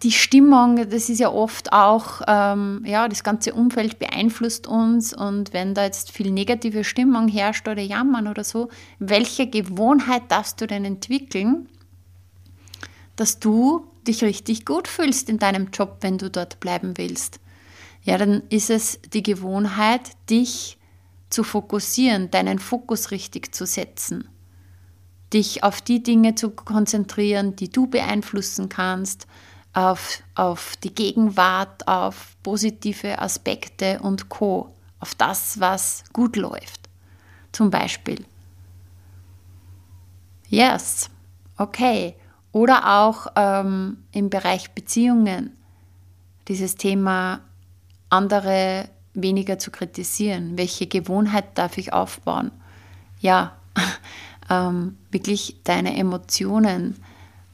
die 0.02 0.12
Stimmung, 0.12 0.88
das 0.90 1.08
ist 1.08 1.18
ja 1.18 1.30
oft 1.30 1.72
auch, 1.72 2.22
ähm, 2.26 2.82
ja, 2.86 3.08
das 3.08 3.24
ganze 3.24 3.52
Umfeld 3.52 3.98
beeinflusst 3.98 4.66
uns. 4.66 5.12
Und 5.12 5.52
wenn 5.52 5.74
da 5.74 5.84
jetzt 5.84 6.12
viel 6.12 6.30
negative 6.30 6.84
Stimmung 6.84 7.28
herrscht 7.28 7.66
oder 7.66 7.82
Jammern 7.82 8.28
oder 8.28 8.44
so, 8.44 8.68
welche 8.98 9.48
Gewohnheit 9.48 10.22
darfst 10.28 10.60
du 10.60 10.66
denn 10.66 10.84
entwickeln, 10.84 11.68
dass 13.16 13.40
du 13.40 13.86
dich 14.06 14.22
richtig 14.22 14.64
gut 14.64 14.86
fühlst 14.86 15.28
in 15.28 15.38
deinem 15.38 15.70
Job, 15.72 15.98
wenn 16.00 16.18
du 16.18 16.30
dort 16.30 16.60
bleiben 16.60 16.96
willst? 16.96 17.40
Ja, 18.02 18.18
dann 18.18 18.44
ist 18.50 18.70
es 18.70 19.00
die 19.12 19.24
Gewohnheit, 19.24 20.12
dich 20.30 20.78
zu 21.28 21.42
fokussieren, 21.42 22.30
deinen 22.30 22.60
Fokus 22.60 23.10
richtig 23.10 23.52
zu 23.52 23.66
setzen, 23.66 24.28
dich 25.32 25.64
auf 25.64 25.80
die 25.80 26.04
Dinge 26.04 26.36
zu 26.36 26.50
konzentrieren, 26.50 27.56
die 27.56 27.68
du 27.68 27.88
beeinflussen 27.88 28.68
kannst, 28.68 29.26
auf, 29.76 30.22
auf 30.34 30.74
die 30.76 30.94
Gegenwart, 30.94 31.86
auf 31.86 32.34
positive 32.42 33.20
Aspekte 33.20 34.00
und 34.00 34.30
Co., 34.30 34.74
auf 35.00 35.14
das, 35.14 35.60
was 35.60 36.02
gut 36.14 36.36
läuft. 36.36 36.88
Zum 37.52 37.70
Beispiel. 37.70 38.24
Yes, 40.48 41.10
okay. 41.58 42.14
Oder 42.52 43.00
auch 43.00 43.26
ähm, 43.36 43.98
im 44.12 44.30
Bereich 44.30 44.70
Beziehungen. 44.70 45.54
Dieses 46.48 46.76
Thema, 46.76 47.40
andere 48.08 48.88
weniger 49.12 49.58
zu 49.58 49.70
kritisieren. 49.70 50.56
Welche 50.56 50.86
Gewohnheit 50.86 51.58
darf 51.58 51.76
ich 51.76 51.92
aufbauen? 51.92 52.50
Ja, 53.20 53.58
ähm, 54.48 54.96
wirklich 55.10 55.56
deine 55.64 55.98
Emotionen 55.98 56.96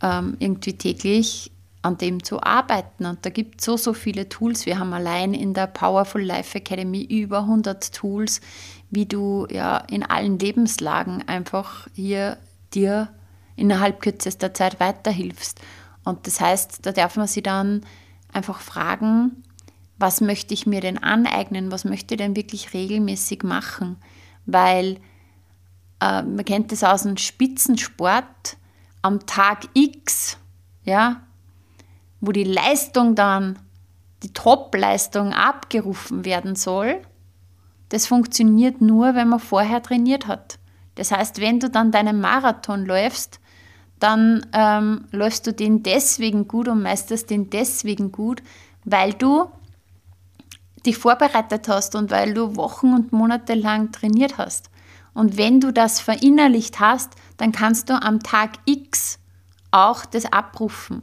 ähm, 0.01 0.37
irgendwie 0.39 0.75
täglich 0.75 1.51
an 1.83 1.99
dem 1.99 2.23
zu 2.23 2.41
arbeiten. 2.43 3.07
Und 3.07 3.27
da 3.27 3.31
gibt 3.31 3.61
es 3.61 3.67
so, 3.67 3.77
so 3.77 3.93
viele 3.93 4.29
Tools. 4.29 4.67
Wir 4.67 4.79
haben 4.79 4.93
allein 4.93 5.35
in 5.35 5.53
der 5.53 5.67
Powerful 5.67 6.23
Life 6.23 6.57
Academy 6.57 7.03
über 7.03 7.41
100 7.41 7.93
Tools, 7.93 8.41
wie 8.91 9.07
du 9.07 9.47
ja 9.51 9.79
in 9.79 10.05
allen 10.05 10.39
Lebenslagen 10.39 11.27
einfach 11.29 11.89
hier 11.95 12.39
dir 12.73 13.09
innerhalb 13.57 14.01
kürzester 14.01 14.55
Zeit 14.55 14.81
weiterhilfst. 14.81 15.61
Und 16.05 16.27
das 16.27 16.41
heißt, 16.41 16.87
da 16.87 16.93
darf 16.93 17.17
man 17.17 17.27
sich 17.27 17.43
dann 17.43 17.83
einfach 18.33 18.61
fragen, 18.61 19.43
was 19.99 20.21
möchte 20.21 20.55
ich 20.55 20.67
mir 20.67 20.81
denn 20.81 20.99
aneignen, 20.99 21.71
was 21.71 21.85
möchte 21.85 22.15
ich 22.15 22.19
denn 22.19 22.35
wirklich 22.35 22.75
regelmäßig 22.75 23.43
machen, 23.45 23.97
weil 24.47 24.99
äh, 26.01 26.23
man 26.23 26.45
kennt 26.45 26.73
das 26.73 26.83
aus 26.83 27.05
dem 27.05 27.17
Spitzensport, 27.17 28.57
am 29.03 29.27
Tag 29.27 29.69
X, 29.75 30.39
ja, 30.85 31.23
wo 32.23 32.33
die 32.33 32.45
Leistung 32.45 33.15
dann, 33.15 33.59
die 34.23 34.33
Top-Leistung 34.33 35.33
abgerufen 35.33 36.25
werden 36.25 36.55
soll, 36.55 37.03
das 37.91 38.07
funktioniert 38.07 38.81
nur, 38.81 39.15
wenn 39.15 39.29
man 39.29 39.41
vorher 39.41 39.83
trainiert 39.83 40.29
hat. 40.29 40.59
Das 40.95 41.11
heißt, 41.11 41.41
wenn 41.41 41.59
du 41.59 41.69
dann 41.69 41.91
deinen 41.91 42.21
Marathon 42.21 42.87
läufst, 42.87 43.41
dann 43.99 44.47
ähm, 44.53 45.05
läufst 45.11 45.47
du 45.47 45.53
den 45.53 45.83
deswegen 45.83 46.49
gut 46.49 46.69
und 46.69 46.83
meisterst 46.83 47.29
den 47.29 47.51
deswegen 47.51 48.13
gut, 48.13 48.43
weil 48.85 49.13
du 49.13 49.51
dich 50.87 50.97
vorbereitet 50.97 51.69
hast 51.69 51.97
und 51.97 52.11
weil 52.11 52.35
du 52.35 52.57
Wochen 52.57 52.95
und 52.95 53.13
Monate 53.13 53.55
lang 53.55 53.91
trainiert 53.91 54.39
hast. 54.39 54.71
Und 55.13 55.37
wenn 55.37 55.61
du 55.61 55.73
das 55.73 56.01
verinnerlicht 56.01 56.79
hast, 56.79 57.15
dann 57.37 57.51
kannst 57.51 57.91
du 57.91 58.01
am 58.01 58.21
Tag 58.21 58.53
X 58.65 59.19
auch 59.73 60.05
das 60.05 60.27
abrufen. 60.27 61.03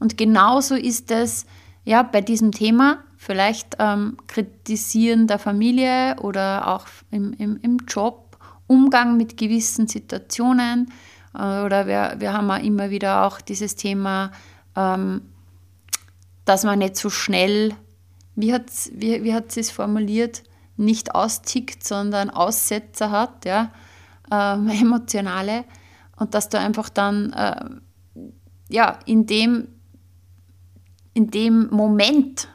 Und 0.00 0.18
genauso 0.18 0.74
ist 0.74 1.10
es 1.12 1.46
ja 1.84 2.02
bei 2.02 2.20
diesem 2.20 2.50
Thema, 2.50 2.98
vielleicht 3.16 3.76
ähm, 3.78 4.16
Kritisieren 4.26 5.26
der 5.26 5.38
Familie 5.38 6.16
oder 6.20 6.66
auch 6.68 6.86
im, 7.10 7.34
im, 7.34 7.58
im 7.62 7.76
Job, 7.86 8.38
Umgang 8.66 9.16
mit 9.16 9.36
gewissen 9.36 9.86
Situationen. 9.86 10.92
Äh, 11.34 11.62
oder 11.62 11.86
wir, 11.86 12.16
wir 12.18 12.32
haben 12.32 12.50
auch 12.50 12.62
immer 12.62 12.90
wieder 12.90 13.26
auch 13.26 13.40
dieses 13.40 13.76
Thema, 13.76 14.32
ähm, 14.74 15.22
dass 16.44 16.64
man 16.64 16.78
nicht 16.78 16.96
so 16.96 17.10
schnell, 17.10 17.74
wie 18.36 18.52
hat 18.52 18.70
wie, 18.92 19.22
wie 19.22 19.30
es 19.60 19.70
formuliert, 19.70 20.42
nicht 20.76 21.14
austickt, 21.14 21.84
sondern 21.84 22.30
Aussetzer 22.30 23.10
hat, 23.10 23.44
ja, 23.44 23.70
ähm, 24.32 24.68
emotionale. 24.80 25.64
Und 26.16 26.34
dass 26.34 26.48
du 26.48 26.58
einfach 26.58 26.88
dann 26.88 27.32
äh, 27.32 27.64
ja, 28.68 28.98
in 29.04 29.26
dem 29.26 29.68
in 31.14 31.30
dem 31.30 31.68
Moment, 31.70 32.48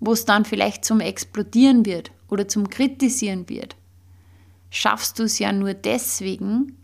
wo 0.00 0.12
es 0.12 0.24
dann 0.24 0.44
vielleicht 0.44 0.84
zum 0.84 1.00
Explodieren 1.00 1.84
wird 1.84 2.12
oder 2.28 2.46
zum 2.46 2.70
Kritisieren 2.70 3.48
wird, 3.48 3.76
schaffst 4.70 5.18
du 5.18 5.24
es 5.24 5.38
ja 5.38 5.52
nur 5.52 5.74
deswegen, 5.74 6.76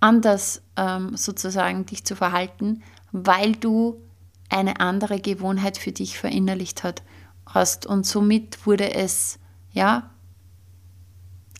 anders 0.00 0.62
ähm, 0.76 1.16
sozusagen 1.16 1.86
dich 1.86 2.04
zu 2.04 2.16
verhalten, 2.16 2.82
weil 3.12 3.52
du 3.52 4.00
eine 4.48 4.80
andere 4.80 5.20
Gewohnheit 5.20 5.78
für 5.78 5.92
dich 5.92 6.18
verinnerlicht 6.18 6.82
hat, 6.82 7.02
hast. 7.46 7.86
Und 7.86 8.06
somit 8.06 8.66
wurde 8.66 8.94
es, 8.94 9.38
ja, 9.72 10.10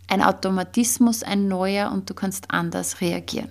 ein 0.08 0.22
Automatismus, 0.22 1.22
ein 1.22 1.46
neuer 1.46 1.92
und 1.92 2.10
du 2.10 2.14
kannst 2.14 2.50
anders 2.50 3.00
reagieren. 3.00 3.50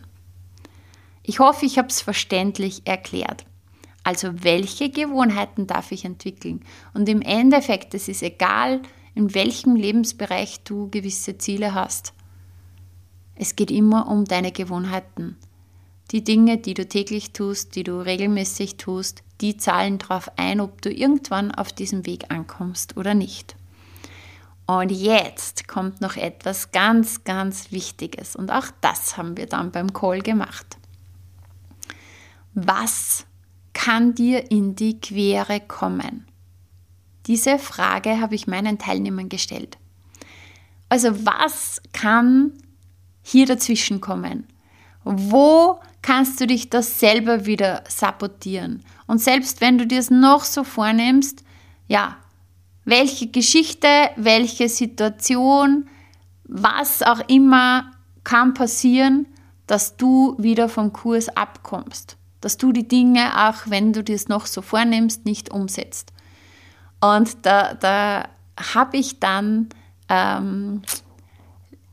Ich 1.24 1.40
hoffe, 1.40 1.66
ich 1.66 1.78
habe 1.78 1.88
es 1.88 2.02
verständlich 2.02 2.82
erklärt. 2.86 3.46
Also 4.04 4.44
welche 4.44 4.90
Gewohnheiten 4.90 5.68
darf 5.68 5.92
ich 5.92 6.06
entwickeln? 6.06 6.62
Und 6.94 7.10
im 7.10 7.22
Endeffekt, 7.22 7.94
es 7.94 8.08
ist 8.08 8.24
egal, 8.24 8.82
in 9.16 9.34
welchem 9.34 9.76
Lebensbereich 9.76 10.64
du 10.64 10.90
gewisse 10.90 11.38
Ziele 11.38 11.74
hast. 11.74 12.14
Es 13.36 13.56
geht 13.56 13.72
immer 13.72 14.08
um 14.08 14.26
deine 14.26 14.52
Gewohnheiten. 14.52 15.38
Die 16.12 16.24
Dinge, 16.24 16.58
die 16.58 16.74
du 16.74 16.88
täglich 16.88 17.34
tust, 17.34 17.76
die 17.76 17.84
du 17.84 18.00
regelmäßig 18.00 18.78
tust, 18.78 19.24
die 19.42 19.58
zahlen 19.58 20.00
darauf 20.00 20.32
ein, 20.38 20.60
ob 20.60 20.82
du 20.82 20.92
irgendwann 20.92 21.52
auf 21.54 21.72
diesem 21.72 22.06
Weg 22.06 22.32
ankommst 22.32 22.98
oder 22.98 23.14
nicht. 23.14 23.56
Und 24.66 24.92
jetzt 24.92 25.68
kommt 25.68 26.02
noch 26.02 26.16
etwas 26.16 26.72
ganz, 26.72 27.24
ganz 27.24 27.72
Wichtiges. 27.72 28.36
Und 28.36 28.52
auch 28.52 28.68
das 28.82 29.18
haben 29.18 29.38
wir 29.38 29.46
dann 29.48 29.72
beim 29.72 29.94
Call 29.94 30.22
gemacht. 30.22 30.78
Was 32.54 33.26
kann 33.74 34.16
dir 34.16 34.52
in 34.52 34.76
die 34.76 35.00
Quere 35.00 35.60
kommen? 35.60 36.26
Diese 37.28 37.60
Frage 37.60 38.20
habe 38.20 38.36
ich 38.36 38.48
meinen 38.48 38.80
Teilnehmern 38.80 39.30
gestellt. 39.30 39.78
Also 40.90 41.26
was 41.26 41.82
kann 41.94 42.54
hier 43.22 43.46
dazwischen 43.46 44.02
kommen? 44.02 44.48
Wo 45.04 45.80
kannst 46.02 46.42
du 46.42 46.48
dich 46.48 46.70
das 46.70 47.00
selber 47.00 47.46
wieder 47.46 47.84
sabotieren? 47.88 48.84
Und 49.06 49.20
selbst 49.20 49.62
wenn 49.62 49.78
du 49.78 49.86
dir 49.86 50.00
es 50.00 50.10
noch 50.10 50.44
so 50.44 50.64
vornimmst, 50.64 51.44
ja, 51.88 52.18
welche 52.86 53.28
Geschichte, 53.28 54.10
welche 54.16 54.68
Situation, 54.68 55.88
was 56.44 57.04
auch 57.04 57.20
immer 57.28 57.92
kann 58.24 58.54
passieren, 58.54 59.28
dass 59.68 59.98
du 59.98 60.36
wieder 60.40 60.70
vom 60.70 60.92
Kurs 60.92 61.30
abkommst 61.30 62.19
dass 62.42 62.58
du 62.58 62.72
die 62.72 62.88
Dinge, 62.88 63.50
auch 63.50 63.56
wenn 63.66 63.94
du 63.94 64.04
dir 64.04 64.16
es 64.16 64.28
noch 64.28 64.46
so 64.46 64.62
vornimmst, 64.62 65.26
nicht 65.26 65.52
umsetzt. 65.52 66.14
Und 67.02 67.46
da, 67.46 67.74
da 67.74 68.28
habe 68.74 68.98
ich 68.98 69.20
dann 69.20 69.70
ähm, 70.10 70.82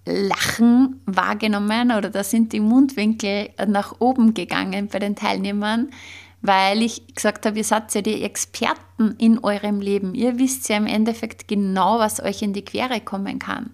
Lachen 0.06 1.00
wahrgenommen 1.06 1.90
oder 1.90 2.10
da 2.10 2.22
sind 2.22 2.52
die 2.52 2.60
Mundwinkel 2.60 3.50
nach 3.66 3.96
oben 3.98 4.34
gegangen 4.34 4.88
bei 4.88 5.00
den 5.00 5.16
Teilnehmern, 5.16 5.90
weil 6.42 6.82
ich 6.82 7.14
gesagt 7.14 7.44
habe, 7.44 7.58
ihr 7.58 7.64
seid 7.64 7.92
ja 7.94 8.02
die 8.02 8.22
Experten 8.22 9.16
in 9.18 9.42
eurem 9.42 9.80
Leben. 9.80 10.14
Ihr 10.14 10.38
wisst 10.38 10.68
ja 10.68 10.76
im 10.76 10.86
Endeffekt 10.86 11.48
genau, 11.48 11.98
was 11.98 12.22
euch 12.22 12.42
in 12.42 12.52
die 12.52 12.64
Quere 12.64 13.00
kommen 13.00 13.40
kann. 13.40 13.70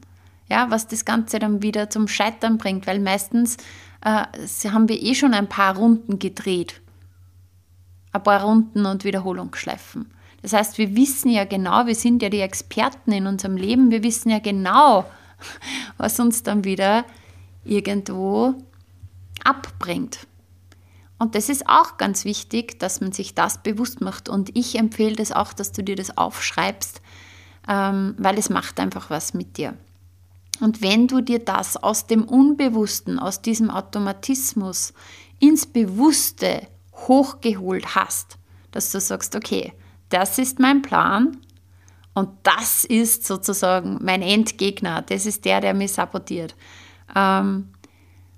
Ja, 0.48 0.70
was 0.70 0.86
das 0.86 1.04
Ganze 1.04 1.38
dann 1.38 1.62
wieder 1.62 1.90
zum 1.90 2.08
Scheitern 2.08 2.58
bringt, 2.58 2.86
weil 2.86 3.00
meistens 3.00 3.56
äh, 4.02 4.24
haben 4.68 4.88
wir 4.88 5.00
eh 5.00 5.14
schon 5.14 5.34
ein 5.34 5.48
paar 5.48 5.76
Runden 5.76 6.18
gedreht. 6.18 6.80
ein 8.14 8.22
paar 8.22 8.42
Runden 8.42 8.84
und 8.84 9.04
Wiederholung 9.04 9.54
schleifen. 9.54 10.12
Das 10.42 10.52
heißt, 10.52 10.76
wir 10.76 10.94
wissen 10.94 11.30
ja 11.30 11.44
genau, 11.44 11.86
wir 11.86 11.94
sind 11.94 12.20
ja 12.20 12.28
die 12.28 12.40
Experten 12.40 13.12
in 13.12 13.26
unserem 13.26 13.56
Leben, 13.56 13.90
wir 13.90 14.02
wissen 14.02 14.28
ja 14.28 14.38
genau, 14.38 15.06
was 15.96 16.20
uns 16.20 16.42
dann 16.42 16.64
wieder 16.64 17.04
irgendwo 17.64 18.54
abbringt. 19.44 20.26
Und 21.18 21.36
das 21.36 21.48
ist 21.48 21.68
auch 21.68 21.98
ganz 21.98 22.24
wichtig, 22.24 22.80
dass 22.80 23.00
man 23.00 23.12
sich 23.12 23.34
das 23.36 23.62
bewusst 23.62 24.00
macht. 24.00 24.28
Und 24.28 24.56
ich 24.56 24.76
empfehle 24.76 25.14
das 25.14 25.30
auch, 25.30 25.52
dass 25.52 25.70
du 25.70 25.82
dir 25.84 25.94
das 25.94 26.18
aufschreibst, 26.18 27.00
ähm, 27.68 28.16
weil 28.18 28.36
es 28.38 28.50
macht 28.50 28.80
einfach 28.80 29.08
was 29.08 29.32
mit 29.32 29.56
dir. 29.56 29.74
Und 30.62 30.80
wenn 30.80 31.08
du 31.08 31.20
dir 31.20 31.40
das 31.40 31.76
aus 31.76 32.06
dem 32.06 32.22
Unbewussten, 32.22 33.18
aus 33.18 33.42
diesem 33.42 33.68
Automatismus 33.68 34.92
ins 35.40 35.66
Bewusste 35.66 36.68
hochgeholt 36.94 37.96
hast, 37.96 38.38
dass 38.70 38.92
du 38.92 39.00
sagst, 39.00 39.34
okay, 39.34 39.72
das 40.08 40.38
ist 40.38 40.60
mein 40.60 40.80
Plan 40.80 41.36
und 42.14 42.28
das 42.44 42.84
ist 42.84 43.26
sozusagen 43.26 43.98
mein 44.02 44.22
Endgegner, 44.22 45.02
das 45.02 45.26
ist 45.26 45.44
der, 45.46 45.60
der 45.60 45.74
mich 45.74 45.94
sabotiert. 45.94 46.54
Ähm, 47.12 47.72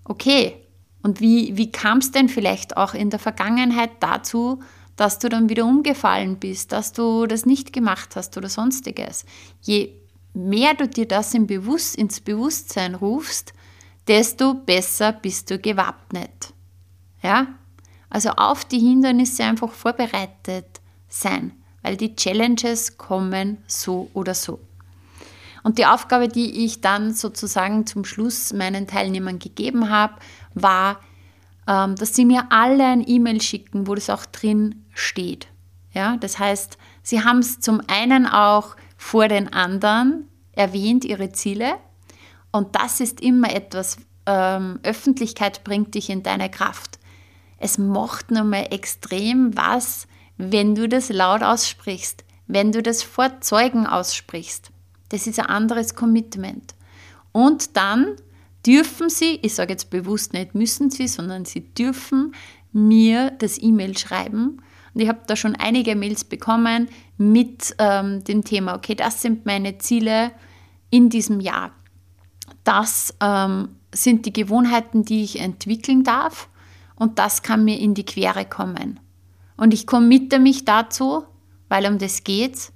okay, 0.07 0.57
und 1.03 1.21
wie, 1.21 1.59
wie 1.59 1.71
kam 1.71 1.99
es 1.99 2.11
denn 2.11 2.31
vielleicht 2.31 2.79
auch 2.79 2.95
in 2.95 3.11
der 3.11 3.19
Vergangenheit 3.19 3.91
dazu, 4.01 4.63
dass 4.97 5.19
du 5.19 5.29
dann 5.29 5.51
wieder 5.51 5.67
umgefallen 5.67 6.39
bist, 6.39 6.73
dass 6.73 6.95
du 6.95 7.27
das 7.27 7.45
nicht 7.45 7.75
gemacht 7.75 8.17
hast 8.17 8.35
oder 8.39 8.49
sonstiges? 8.49 9.27
Je 9.61 10.04
mehr 10.35 10.75
du 10.75 10.89
dir 10.89 11.07
das 11.07 11.33
im 11.33 11.47
Bewusst, 11.47 11.97
ins 11.97 12.21
Bewusstsein 12.21 12.95
rufst, 12.95 13.55
desto 14.07 14.55
besser 14.55 15.13
bist 15.13 15.51
du 15.51 15.59
gewappnet. 15.59 16.53
Ja? 17.23 17.47
Also 18.11 18.31
auf 18.31 18.65
die 18.65 18.81
Hindernisse 18.81 19.45
einfach 19.45 19.73
vorbereitet 19.73 20.81
sein, 21.09 21.53
weil 21.83 21.97
die 21.97 22.15
Challenges 22.15 22.99
kommen 22.99 23.59
so 23.67 24.11
oder 24.13 24.35
so. 24.35 24.61
Und 25.63 25.79
die 25.79 25.87
Aufgabe, 25.87 26.29
die 26.29 26.65
ich 26.65 26.83
dann 26.83 27.15
sozusagen 27.15 27.87
zum 27.87 28.05
Schluss 28.05 28.53
meinen 28.53 28.87
Teilnehmern 28.87 29.39
gegeben 29.39 29.89
habe, 29.89 30.15
war, 30.53 31.01
ähm, 31.67 31.97
dass 31.97 32.15
sie 32.15 32.27
mir 32.27 32.47
alle 32.51 32.85
ein 32.85 33.03
E-Mail 33.07 33.41
schicken, 33.41 33.87
wo 33.87 33.95
das 33.95 34.11
auch 34.11 34.27
drin 34.27 34.85
steht. 34.93 35.49
Ja, 35.93 36.17
das 36.19 36.39
heißt, 36.39 36.77
sie 37.03 37.25
haben 37.25 37.39
es 37.39 37.61
zum 37.61 37.81
einen 37.87 38.27
auch 38.27 38.77
vor 39.05 39.29
den 39.29 39.53
anderen 39.53 40.31
erwähnt, 40.53 41.05
ihre 41.05 41.31
Ziele. 41.31 41.75
Und 42.53 42.75
das 42.75 43.01
ist 43.01 43.21
immer 43.21 43.55
etwas, 43.55 43.99
ähm, 44.25 44.81
Öffentlichkeit 44.83 45.63
bringt 45.63 45.95
dich 45.95 46.09
in 46.09 46.23
deine 46.23 46.51
Kraft. 46.51 46.99
Es 47.59 47.77
macht 47.77 48.31
nochmal 48.31 48.69
extrem 48.71 49.55
was, 49.59 50.09
wenn 50.39 50.75
du 50.75 50.89
das 50.89 51.11
laut 51.11 51.43
aussprichst, 51.43 52.25
wenn 52.47 52.73
du 52.73 52.83
das 52.83 53.03
vor 53.03 53.43
Zeugen 53.43 53.87
aussprichst. 53.87 54.71
Das 55.11 55.27
ist 55.27 55.39
ein 55.39 55.47
anderes 55.47 55.95
Commitment. 55.95 56.75
Und 57.31 57.77
dann 57.77 58.17
dürfen 58.67 59.11
sie, 59.11 59.39
ich 59.43 59.55
sage 59.55 59.75
jetzt 59.75 59.91
bewusst 59.91 60.33
nicht 60.33 60.55
müssen 60.55 60.89
sie, 60.89 61.09
sondern 61.09 61.45
sie 61.45 61.61
dürfen 61.75 62.35
mir 62.73 63.33
das 63.33 63.61
E-Mail 63.61 63.99
schreiben. 63.99 64.63
Und 64.95 65.01
ich 65.01 65.09
habe 65.09 65.21
da 65.27 65.35
schon 65.35 65.57
einige 65.57 65.97
Mails 65.97 66.25
bekommen 66.25 66.89
mit 67.19 67.75
ähm, 67.79 68.23
dem 68.25 68.45
Thema, 68.45 68.77
okay, 68.77 68.95
das 68.95 69.21
sind 69.21 69.45
meine 69.45 69.79
Ziele 69.79 70.31
in 70.91 71.11
diesem 71.11 71.41
Jahr. 71.41 71.73
Das 72.63 73.15
ähm, 73.21 73.77
sind 73.93 74.27
die 74.27 74.33
Gewohnheiten, 74.33 75.05
die 75.05 75.25
ich 75.25 75.41
entwickeln 75.41 76.05
darf 76.05 76.49
und 76.95 77.19
das 77.19 77.43
kann 77.43 77.65
mir 77.65 77.79
in 77.79 77.95
die 77.95 78.05
Quere 78.05 78.45
kommen. 78.45 79.01
Und 79.57 79.75
ich 79.75 79.87
committe 79.87 80.39
mich 80.39 80.65
dazu, 80.65 81.25
weil 81.69 81.87
um 81.87 81.99
das 81.99 82.25
geht, 82.25 82.73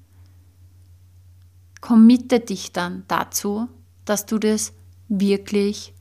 committe 1.81 2.41
dich 2.41 2.73
dann 2.73 3.05
dazu, 3.09 3.69
dass 4.05 4.27
du 4.27 4.39
das 4.39 4.73
wirklich 5.09 5.95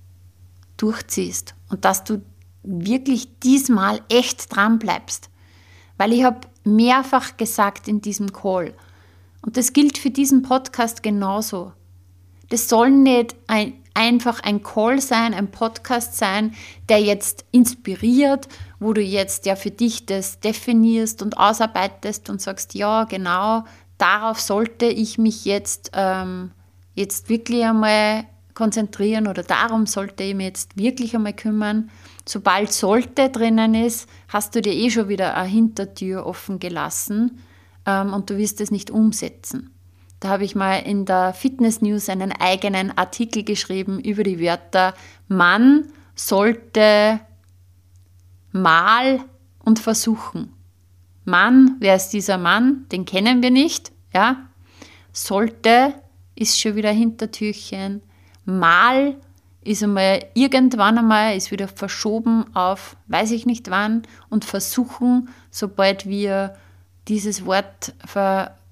durchziehst 0.78 1.56
und 1.70 1.86
dass 1.86 2.04
du 2.04 2.22
wirklich 2.64 3.40
diesmal 3.40 4.02
echt 4.10 4.56
dran 4.56 4.80
bleibst. 4.80 5.30
Weil 5.98 6.14
ich 6.14 6.24
habe 6.24 6.42
mehrfach 6.64 7.38
gesagt 7.38 7.88
in 7.88 8.02
diesem 8.02 8.32
Call, 8.34 8.74
und 9.48 9.56
das 9.56 9.72
gilt 9.72 9.98
für 9.98 10.10
diesen 10.10 10.42
Podcast 10.42 11.04
genauso. 11.04 11.72
Das 12.50 12.68
soll 12.68 12.92
nicht 12.92 13.36
ein, 13.48 13.74
einfach 13.94 14.42
ein 14.42 14.62
Call 14.62 15.00
sein, 15.00 15.34
ein 15.34 15.52
Podcast 15.52 16.18
sein, 16.18 16.54
der 16.90 17.00
jetzt 17.00 17.46
inspiriert, 17.52 18.48
wo 18.80 18.92
du 18.92 19.02
jetzt 19.02 19.46
ja 19.46 19.56
für 19.56 19.72
dich 19.72 20.06
das 20.06 20.42
definierst 20.42 21.22
und 21.22 21.38
ausarbeitest 21.38 22.30
und 22.30 22.42
sagst, 22.42 22.74
ja, 22.74 23.06
genau, 23.06 23.64
darauf 23.98 24.40
sollte 24.40 24.86
ich 24.86 25.18
mich 25.18 25.46
jetzt, 25.46 25.92
ähm, 25.94 26.52
jetzt 26.94 27.30
wirklich 27.30 27.64
einmal 27.64 28.26
konzentrieren 28.54 29.28
oder 29.28 29.44
darum 29.44 29.86
sollte 29.86 30.24
ich 30.24 30.36
mich 30.36 30.48
jetzt 30.48 30.78
wirklich 30.78 31.16
einmal 31.16 31.34
kümmern. 31.34 31.90
Sobald 32.28 32.74
sollte 32.74 33.30
drinnen 33.30 33.74
ist, 33.74 34.10
hast 34.28 34.54
du 34.54 34.62
dir 34.62 34.74
eh 34.74 34.90
schon 34.90 35.08
wieder 35.08 35.36
eine 35.36 35.48
Hintertür 35.48 36.26
offen 36.26 36.60
gelassen 36.60 37.40
ähm, 37.86 38.14
und 38.14 38.30
du 38.30 38.38
wirst 38.38 38.60
es 38.60 38.70
nicht 38.70 38.92
umsetzen. 38.92 39.74
Da 40.20 40.30
habe 40.30 40.44
ich 40.44 40.56
mal 40.56 40.80
in 40.80 41.06
der 41.06 41.34
Fitness 41.34 41.82
News 41.82 42.10
einen 42.10 42.32
eigenen 42.32 42.98
Artikel 42.98 43.44
geschrieben 43.44 44.00
über 44.00 44.24
die 44.24 44.42
Wörter 44.42 44.94
Mann 45.28 45.88
sollte 46.16 47.20
mal 48.52 49.22
und 49.60 49.80
versuchen. 49.80 50.52
Mann, 51.24 51.76
wer 51.80 51.96
ist 51.96 52.10
dieser 52.10 52.38
Mann? 52.38 52.88
Den 52.92 53.06
kennen 53.06 53.42
wir 53.42 53.52
nicht, 53.52 53.92
ja? 54.14 54.50
Sollte 55.14 55.94
ist 56.36 56.60
schon 56.60 56.76
wieder 56.76 56.92
Hintertürchen. 56.92 58.02
Mal 58.46 59.18
ist 59.68 59.84
einmal 59.84 60.26
irgendwann 60.34 60.98
einmal, 60.98 61.36
ist 61.36 61.52
wieder 61.52 61.68
verschoben 61.68 62.46
auf 62.56 62.96
weiß 63.08 63.32
ich 63.32 63.46
nicht 63.46 63.70
wann 63.70 64.04
und 64.30 64.46
versuchen, 64.46 65.30
sobald 65.52 66.08
wir 66.08 66.56
dieses 67.08 67.46
Wort 67.46 67.94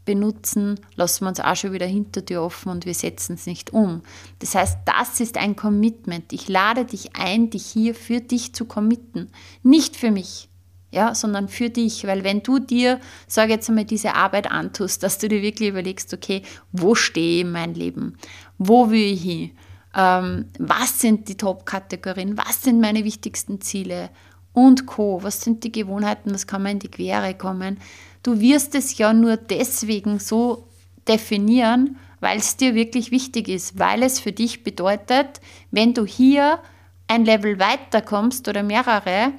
benutzen, 0.06 0.80
lassen 0.96 1.26
wir 1.26 1.30
uns 1.30 1.40
auch 1.40 1.56
schon 1.56 1.74
wieder 1.74 1.86
Hintertür 1.86 2.44
offen 2.44 2.70
und 2.70 2.86
wir 2.86 2.94
setzen 2.94 3.34
es 3.34 3.46
nicht 3.46 3.74
um. 3.74 4.04
Das 4.40 4.56
heißt, 4.56 4.80
das 4.86 5.20
ist 5.20 5.38
ein 5.38 5.56
Commitment. 5.56 6.32
Ich 6.32 6.48
lade 6.48 6.86
dich 6.86 7.16
ein, 7.16 7.50
dich 7.50 7.66
hier 7.66 7.96
für 7.96 8.22
dich 8.22 8.54
zu 8.54 8.66
committen. 8.66 9.30
Nicht 9.64 9.96
für 9.96 10.12
mich, 10.12 10.48
ja, 10.92 11.16
sondern 11.16 11.50
für 11.50 11.70
dich. 11.70 12.06
Weil 12.06 12.24
wenn 12.24 12.44
du 12.44 12.60
dir, 12.60 13.00
sage 13.28 13.54
jetzt 13.54 13.68
einmal, 13.68 13.86
diese 13.86 14.14
Arbeit 14.14 14.52
antust, 14.52 15.02
dass 15.02 15.18
du 15.18 15.28
dir 15.28 15.42
wirklich 15.42 15.70
überlegst, 15.70 16.14
okay, 16.14 16.44
wo 16.72 16.94
stehe 16.94 17.38
ich 17.38 17.42
in 17.42 17.52
meinem 17.52 17.74
Leben? 17.74 18.18
Wo 18.60 18.92
will 18.92 19.14
ich 19.14 19.24
hin? 19.24 19.52
Ähm, 19.96 20.50
was 20.60 21.00
sind 21.00 21.30
die 21.30 21.38
Top-Kategorien? 21.38 22.38
Was 22.38 22.64
sind 22.64 22.82
meine 22.82 23.04
wichtigsten 23.04 23.62
Ziele? 23.62 24.10
Und 24.54 24.86
Co. 24.86 25.24
Was 25.24 25.42
sind 25.42 25.64
die 25.64 25.72
Gewohnheiten? 25.72 26.34
Was 26.34 26.48
kann 26.48 26.64
man 26.64 26.74
in 26.74 26.80
die 26.80 26.92
Quere 26.92 27.34
kommen? 27.34 27.80
Du 28.24 28.40
wirst 28.40 28.76
es 28.76 28.98
ja 28.98 29.14
nur 29.14 29.38
deswegen 29.38 30.20
so 30.20 30.68
definieren, 31.08 31.98
weil 32.20 32.40
es 32.40 32.58
dir 32.58 32.74
wirklich 32.74 33.12
wichtig 33.12 33.48
ist, 33.48 33.78
weil 33.78 34.02
es 34.04 34.20
für 34.20 34.32
dich 34.32 34.64
bedeutet, 34.64 35.42
wenn 35.72 35.94
du 35.94 36.06
hier 36.06 36.60
ein 37.08 37.26
Level 37.26 37.60
weiter 37.60 38.02
kommst 38.02 38.48
oder 38.48 38.64
mehrere, 38.64 39.34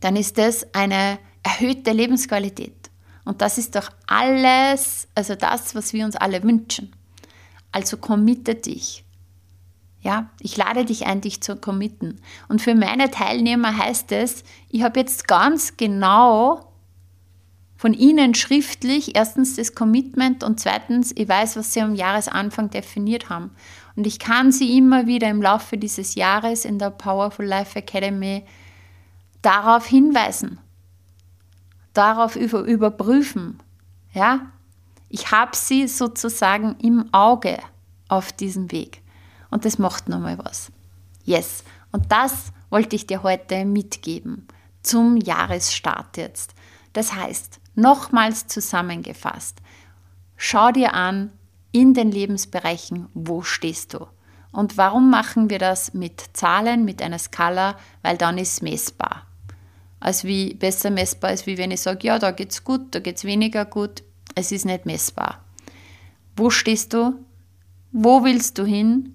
dann 0.00 0.16
ist 0.16 0.38
das 0.38 0.66
eine 0.74 1.18
erhöhte 1.42 1.92
Lebensqualität. 1.92 2.90
Und 3.24 3.40
das 3.40 3.58
ist 3.58 3.76
doch 3.76 3.90
alles, 4.06 5.08
also 5.14 5.34
das, 5.34 5.74
was 5.74 5.92
wir 5.92 6.04
uns 6.04 6.16
alle 6.16 6.42
wünschen. 6.42 6.92
Also 7.70 7.96
committe 7.96 8.54
dich. 8.54 9.03
Ja, 10.04 10.28
ich 10.38 10.58
lade 10.58 10.84
dich 10.84 11.06
ein, 11.06 11.22
dich 11.22 11.40
zu 11.40 11.56
committen. 11.56 12.20
Und 12.48 12.60
für 12.60 12.74
meine 12.74 13.10
Teilnehmer 13.10 13.78
heißt 13.78 14.12
es, 14.12 14.44
ich 14.68 14.82
habe 14.82 15.00
jetzt 15.00 15.26
ganz 15.26 15.78
genau 15.78 16.74
von 17.74 17.94
Ihnen 17.94 18.34
schriftlich 18.34 19.16
erstens 19.16 19.56
das 19.56 19.74
Commitment 19.74 20.44
und 20.44 20.60
zweitens, 20.60 21.12
ich 21.16 21.26
weiß, 21.26 21.56
was 21.56 21.72
Sie 21.72 21.80
am 21.80 21.94
Jahresanfang 21.94 22.68
definiert 22.68 23.30
haben. 23.30 23.52
Und 23.96 24.06
ich 24.06 24.18
kann 24.18 24.52
Sie 24.52 24.76
immer 24.76 25.06
wieder 25.06 25.30
im 25.30 25.40
Laufe 25.40 25.78
dieses 25.78 26.16
Jahres 26.16 26.66
in 26.66 26.78
der 26.78 26.90
Powerful 26.90 27.46
Life 27.46 27.78
Academy 27.78 28.44
darauf 29.40 29.86
hinweisen, 29.86 30.58
darauf 31.94 32.36
über, 32.36 32.60
überprüfen. 32.60 33.58
Ja? 34.12 34.52
Ich 35.08 35.30
habe 35.30 35.56
Sie 35.56 35.88
sozusagen 35.88 36.76
im 36.82 37.08
Auge 37.14 37.56
auf 38.08 38.32
diesem 38.32 38.70
Weg. 38.70 39.00
Und 39.54 39.64
das 39.64 39.78
macht 39.78 40.08
nochmal 40.08 40.36
was. 40.38 40.72
Yes. 41.24 41.62
Und 41.92 42.10
das 42.10 42.52
wollte 42.70 42.96
ich 42.96 43.06
dir 43.06 43.22
heute 43.22 43.64
mitgeben 43.64 44.48
zum 44.82 45.16
Jahresstart 45.16 46.16
jetzt. 46.16 46.54
Das 46.92 47.14
heißt, 47.14 47.60
Nochmals 47.76 48.46
zusammengefasst, 48.46 49.60
schau 50.36 50.70
dir 50.70 50.94
an 50.94 51.32
in 51.72 51.92
den 51.92 52.10
Lebensbereichen, 52.10 53.08
wo 53.14 53.42
stehst 53.42 53.94
du. 53.94 54.06
Und 54.52 54.76
warum 54.76 55.10
machen 55.10 55.50
wir 55.50 55.58
das 55.58 55.92
mit 55.92 56.22
Zahlen, 56.34 56.84
mit 56.84 57.02
einer 57.02 57.18
Skala? 57.18 57.76
Weil 58.02 58.16
dann 58.16 58.38
ist 58.38 58.62
messbar. 58.62 59.26
als 59.98 60.24
wie 60.24 60.54
besser 60.54 60.90
messbar 60.90 61.32
ist, 61.32 61.46
wie 61.46 61.58
wenn 61.58 61.70
ich 61.70 61.80
sage, 61.80 62.06
ja, 62.06 62.18
da 62.18 62.30
geht's 62.30 62.62
gut, 62.62 62.94
da 62.94 63.00
geht's 63.00 63.24
weniger 63.24 63.64
gut. 63.64 64.02
Es 64.34 64.52
ist 64.52 64.66
nicht 64.66 64.84
messbar. 64.84 65.42
Wo 66.36 66.50
stehst 66.50 66.92
du? 66.92 67.14
Wo 67.90 68.22
willst 68.22 68.58
du 68.58 68.64
hin? 68.64 69.14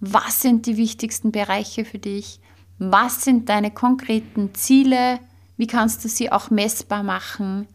Was 0.00 0.42
sind 0.42 0.66
die 0.66 0.76
wichtigsten 0.76 1.32
Bereiche 1.32 1.84
für 1.84 1.98
dich? 1.98 2.40
Was 2.78 3.24
sind 3.24 3.48
deine 3.48 3.70
konkreten 3.70 4.54
Ziele? 4.54 5.18
Wie 5.56 5.66
kannst 5.66 6.04
du 6.04 6.08
sie 6.08 6.30
auch 6.30 6.50
messbar 6.50 7.02
machen? 7.02 7.66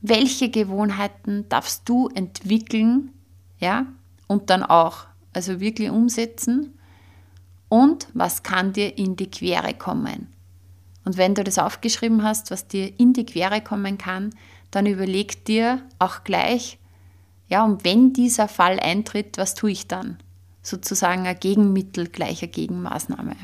Welche 0.00 0.48
Gewohnheiten 0.48 1.48
darfst 1.48 1.88
du 1.88 2.08
entwickeln? 2.08 3.12
Ja, 3.58 3.86
und 4.26 4.50
dann 4.50 4.62
auch, 4.62 5.06
also 5.32 5.60
wirklich 5.60 5.90
umsetzen. 5.90 6.78
Und 7.68 8.08
was 8.14 8.42
kann 8.42 8.72
dir 8.72 8.96
in 8.96 9.16
die 9.16 9.30
Quere 9.30 9.74
kommen? 9.74 10.32
Und 11.04 11.16
wenn 11.16 11.34
du 11.34 11.44
das 11.44 11.58
aufgeschrieben 11.58 12.22
hast, 12.22 12.50
was 12.50 12.68
dir 12.68 12.98
in 12.98 13.12
die 13.12 13.26
Quere 13.26 13.60
kommen 13.60 13.98
kann, 13.98 14.30
dann 14.70 14.86
überleg 14.86 15.44
dir 15.44 15.82
auch 15.98 16.24
gleich, 16.24 16.78
ja, 17.48 17.64
und 17.64 17.84
wenn 17.84 18.12
dieser 18.12 18.46
Fall 18.46 18.78
eintritt, 18.78 19.38
was 19.38 19.54
tue 19.54 19.70
ich 19.70 19.88
dann? 19.88 20.18
Sozusagen 20.68 21.26
ein 21.26 21.38
Gegenmittel 21.38 22.08
gleicher 22.08 22.46
Gegenmaßnahme. 22.46 23.36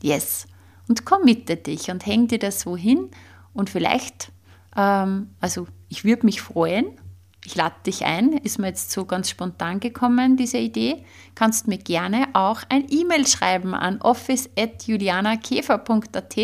Yes. 0.00 0.46
Und 0.88 1.04
committe 1.04 1.56
dich 1.56 1.90
und 1.90 2.06
häng 2.06 2.28
dir 2.28 2.38
das 2.38 2.60
so 2.60 2.76
hin 2.76 3.10
und 3.52 3.70
vielleicht, 3.70 4.32
ähm, 4.76 5.30
also 5.40 5.66
ich 5.88 6.04
würde 6.04 6.26
mich 6.26 6.42
freuen, 6.42 6.98
ich 7.44 7.56
lade 7.56 7.74
dich 7.86 8.04
ein, 8.04 8.34
ist 8.34 8.60
mir 8.60 8.68
jetzt 8.68 8.92
so 8.92 9.04
ganz 9.04 9.28
spontan 9.28 9.80
gekommen, 9.80 10.36
diese 10.36 10.58
Idee. 10.58 11.04
Kannst 11.34 11.66
mir 11.66 11.78
gerne 11.78 12.28
auch 12.34 12.60
ein 12.68 12.86
E-Mail 12.88 13.26
schreiben 13.26 13.74
an 13.74 14.00
office.julianakäfer.at, 14.00 16.36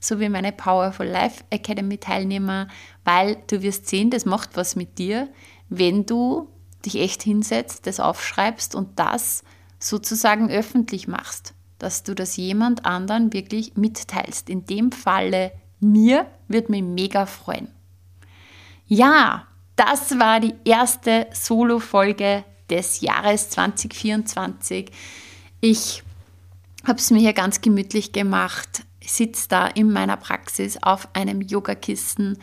so 0.00 0.20
wie 0.20 0.30
meine 0.30 0.52
Powerful 0.52 1.06
Life 1.06 1.44
Academy 1.50 1.98
Teilnehmer, 1.98 2.68
weil 3.04 3.36
du 3.46 3.60
wirst 3.62 3.88
sehen, 3.88 4.08
das 4.10 4.24
macht 4.24 4.56
was 4.56 4.74
mit 4.74 4.98
dir, 4.98 5.28
wenn 5.68 6.06
du 6.06 6.48
dich 6.84 6.96
echt 6.96 7.22
hinsetzt, 7.22 7.86
das 7.86 8.00
aufschreibst 8.00 8.74
und 8.74 8.98
das 8.98 9.42
sozusagen 9.78 10.50
öffentlich 10.50 11.08
machst, 11.08 11.54
dass 11.78 12.02
du 12.02 12.14
das 12.14 12.36
jemand 12.36 12.84
anderen 12.84 13.32
wirklich 13.32 13.76
mitteilst. 13.76 14.48
In 14.50 14.66
dem 14.66 14.92
Falle 14.92 15.52
mir 15.80 16.26
wird 16.48 16.68
mich 16.70 16.82
mega 16.82 17.26
freuen. 17.26 17.68
Ja, 18.86 19.46
das 19.76 20.18
war 20.18 20.40
die 20.40 20.54
erste 20.64 21.28
Solo-Folge 21.32 22.44
des 22.68 23.00
Jahres 23.00 23.50
2024. 23.50 24.90
Ich 25.60 26.02
habe 26.84 26.98
es 26.98 27.10
mir 27.10 27.18
hier 27.18 27.32
ganz 27.32 27.60
gemütlich 27.60 28.12
gemacht, 28.12 28.84
sitze 29.04 29.48
da 29.48 29.66
in 29.66 29.92
meiner 29.92 30.16
Praxis 30.16 30.82
auf 30.82 31.08
einem 31.14 31.40
Yogakissen 31.40 32.38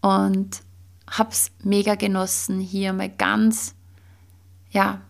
und 0.00 0.63
habe 1.10 1.30
es 1.30 1.50
mega 1.62 1.94
genossen, 1.94 2.60
hier 2.60 2.92
mal 2.92 3.10
ganz, 3.10 3.74
ja, 4.70 5.02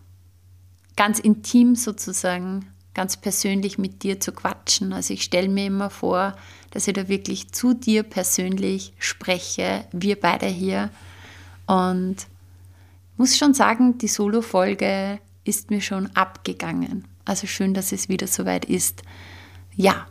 ganz 0.96 1.18
intim 1.18 1.76
sozusagen, 1.76 2.66
ganz 2.94 3.16
persönlich 3.16 3.78
mit 3.78 4.02
dir 4.02 4.20
zu 4.20 4.32
quatschen. 4.32 4.92
Also 4.92 5.14
ich 5.14 5.24
stelle 5.24 5.48
mir 5.48 5.66
immer 5.66 5.90
vor, 5.90 6.36
dass 6.70 6.86
ich 6.86 6.94
da 6.94 7.08
wirklich 7.08 7.52
zu 7.52 7.74
dir 7.74 8.02
persönlich 8.02 8.94
spreche, 8.98 9.84
wir 9.92 10.18
beide 10.18 10.46
hier. 10.46 10.90
Und 11.66 12.16
muss 13.16 13.36
schon 13.36 13.54
sagen, 13.54 13.98
die 13.98 14.08
Solo-Folge 14.08 15.20
ist 15.44 15.70
mir 15.70 15.80
schon 15.80 16.06
abgegangen. 16.14 17.06
Also 17.24 17.46
schön, 17.46 17.74
dass 17.74 17.92
es 17.92 18.08
wieder 18.08 18.26
soweit 18.26 18.64
ist. 18.64 19.02
Ja, 19.74 20.06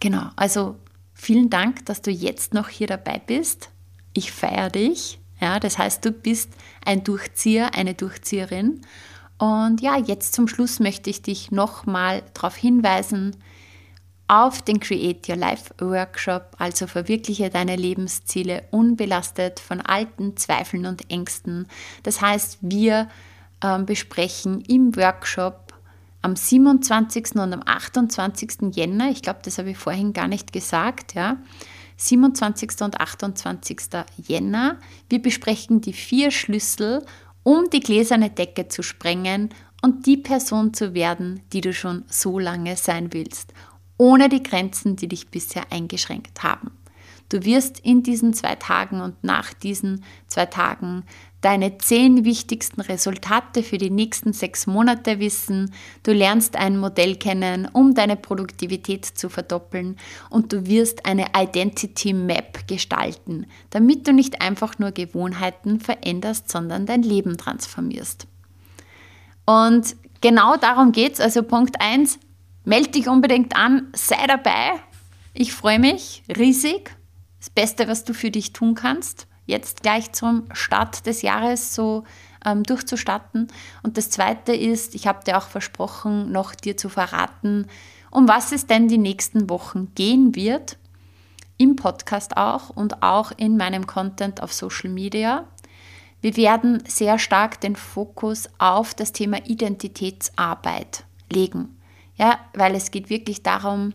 genau. 0.00 0.30
Also 0.36 0.76
vielen 1.14 1.50
Dank, 1.50 1.84
dass 1.86 2.02
du 2.02 2.10
jetzt 2.10 2.54
noch 2.54 2.68
hier 2.68 2.86
dabei 2.86 3.20
bist. 3.24 3.70
Ich 4.12 4.32
feiere 4.32 4.70
dich. 4.70 5.18
Ja, 5.42 5.58
das 5.58 5.76
heißt, 5.76 6.04
du 6.04 6.12
bist 6.12 6.50
ein 6.86 7.02
Durchzieher, 7.02 7.74
eine 7.74 7.94
Durchzieherin. 7.94 8.80
Und 9.38 9.80
ja, 9.80 9.98
jetzt 9.98 10.34
zum 10.34 10.46
Schluss 10.46 10.78
möchte 10.78 11.10
ich 11.10 11.20
dich 11.20 11.50
nochmal 11.50 12.22
darauf 12.32 12.54
hinweisen, 12.54 13.36
auf 14.28 14.62
den 14.62 14.78
Create 14.78 15.28
Your 15.28 15.36
Life 15.36 15.74
Workshop, 15.78 16.52
also 16.58 16.86
verwirkliche 16.86 17.50
deine 17.50 17.74
Lebensziele 17.74 18.62
unbelastet 18.70 19.58
von 19.58 19.80
alten 19.80 20.36
Zweifeln 20.36 20.86
und 20.86 21.10
Ängsten. 21.10 21.66
Das 22.04 22.20
heißt, 22.20 22.58
wir 22.60 23.08
äh, 23.62 23.78
besprechen 23.80 24.60
im 24.60 24.94
Workshop 24.94 25.74
am 26.22 26.36
27. 26.36 27.32
und 27.34 27.52
am 27.52 27.62
28. 27.66 28.76
Jänner, 28.76 29.10
ich 29.10 29.22
glaube, 29.22 29.40
das 29.42 29.58
habe 29.58 29.70
ich 29.70 29.76
vorhin 29.76 30.12
gar 30.12 30.28
nicht 30.28 30.52
gesagt, 30.52 31.14
ja, 31.14 31.36
27. 31.96 32.82
und 32.82 33.00
28. 33.00 33.78
Jänner. 34.16 34.78
Wir 35.08 35.20
besprechen 35.20 35.80
die 35.80 35.92
vier 35.92 36.30
Schlüssel, 36.30 37.04
um 37.42 37.70
die 37.70 37.80
gläserne 37.80 38.30
Decke 38.30 38.68
zu 38.68 38.82
sprengen 38.82 39.50
und 39.82 40.06
die 40.06 40.16
Person 40.16 40.72
zu 40.74 40.94
werden, 40.94 41.40
die 41.52 41.60
du 41.60 41.72
schon 41.72 42.04
so 42.08 42.38
lange 42.38 42.76
sein 42.76 43.12
willst, 43.12 43.52
ohne 43.98 44.28
die 44.28 44.42
Grenzen, 44.42 44.96
die 44.96 45.08
dich 45.08 45.28
bisher 45.28 45.70
eingeschränkt 45.70 46.42
haben. 46.42 46.70
Du 47.28 47.44
wirst 47.44 47.80
in 47.80 48.02
diesen 48.02 48.34
zwei 48.34 48.56
Tagen 48.56 49.00
und 49.00 49.24
nach 49.24 49.54
diesen 49.54 50.04
zwei 50.26 50.46
Tagen 50.46 51.04
deine 51.42 51.76
zehn 51.76 52.24
wichtigsten 52.24 52.80
Resultate 52.80 53.62
für 53.62 53.76
die 53.76 53.90
nächsten 53.90 54.32
sechs 54.32 54.66
Monate 54.66 55.18
wissen. 55.18 55.74
Du 56.02 56.12
lernst 56.12 56.56
ein 56.56 56.78
Modell 56.78 57.16
kennen, 57.16 57.68
um 57.70 57.94
deine 57.94 58.16
Produktivität 58.16 59.04
zu 59.04 59.28
verdoppeln 59.28 59.96
und 60.30 60.52
du 60.52 60.66
wirst 60.66 61.04
eine 61.04 61.26
Identity 61.36 62.14
Map 62.14 62.66
gestalten, 62.68 63.46
damit 63.70 64.06
du 64.06 64.12
nicht 64.12 64.40
einfach 64.40 64.78
nur 64.78 64.92
Gewohnheiten 64.92 65.80
veränderst, 65.80 66.48
sondern 66.50 66.86
dein 66.86 67.02
Leben 67.02 67.36
transformierst. 67.36 68.26
Und 69.44 69.96
genau 70.20 70.56
darum 70.56 70.92
geht 70.92 71.14
es. 71.14 71.20
Also 71.20 71.42
Punkt 71.42 71.80
1, 71.80 72.20
melde 72.64 72.90
dich 72.90 73.08
unbedingt 73.08 73.56
an, 73.56 73.88
sei 73.94 74.24
dabei. 74.28 74.74
Ich 75.34 75.52
freue 75.52 75.80
mich 75.80 76.22
riesig. 76.38 76.94
Das 77.40 77.50
Beste, 77.50 77.88
was 77.88 78.04
du 78.04 78.14
für 78.14 78.30
dich 78.30 78.52
tun 78.52 78.76
kannst 78.76 79.26
jetzt 79.46 79.82
gleich 79.82 80.12
zum 80.12 80.44
Start 80.52 81.06
des 81.06 81.22
Jahres 81.22 81.74
so 81.74 82.04
ähm, 82.44 82.62
durchzustatten. 82.62 83.48
Und 83.82 83.96
das 83.96 84.10
Zweite 84.10 84.54
ist, 84.54 84.94
ich 84.94 85.06
habe 85.06 85.24
dir 85.24 85.38
auch 85.38 85.48
versprochen, 85.48 86.32
noch 86.32 86.54
dir 86.54 86.76
zu 86.76 86.88
verraten, 86.88 87.66
um 88.10 88.28
was 88.28 88.52
es 88.52 88.66
denn 88.66 88.88
die 88.88 88.98
nächsten 88.98 89.48
Wochen 89.48 89.92
gehen 89.94 90.34
wird. 90.34 90.78
Im 91.58 91.76
Podcast 91.76 92.36
auch 92.36 92.70
und 92.70 93.02
auch 93.02 93.32
in 93.36 93.56
meinem 93.56 93.86
Content 93.86 94.42
auf 94.42 94.52
Social 94.52 94.90
Media. 94.90 95.44
Wir 96.20 96.36
werden 96.36 96.82
sehr 96.86 97.18
stark 97.18 97.60
den 97.60 97.76
Fokus 97.76 98.48
auf 98.58 98.94
das 98.94 99.12
Thema 99.12 99.44
Identitätsarbeit 99.44 101.04
legen. 101.30 101.76
Ja, 102.16 102.38
weil 102.54 102.74
es 102.74 102.90
geht 102.90 103.10
wirklich 103.10 103.42
darum, 103.42 103.94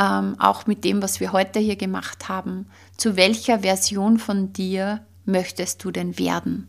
ähm, 0.00 0.34
auch 0.38 0.66
mit 0.66 0.84
dem, 0.84 1.02
was 1.02 1.20
wir 1.20 1.32
heute 1.32 1.58
hier 1.58 1.76
gemacht 1.76 2.28
haben, 2.28 2.66
zu 2.96 3.16
welcher 3.16 3.60
Version 3.60 4.18
von 4.18 4.52
dir 4.52 5.04
möchtest 5.26 5.84
du 5.84 5.90
denn 5.90 6.18
werden? 6.18 6.66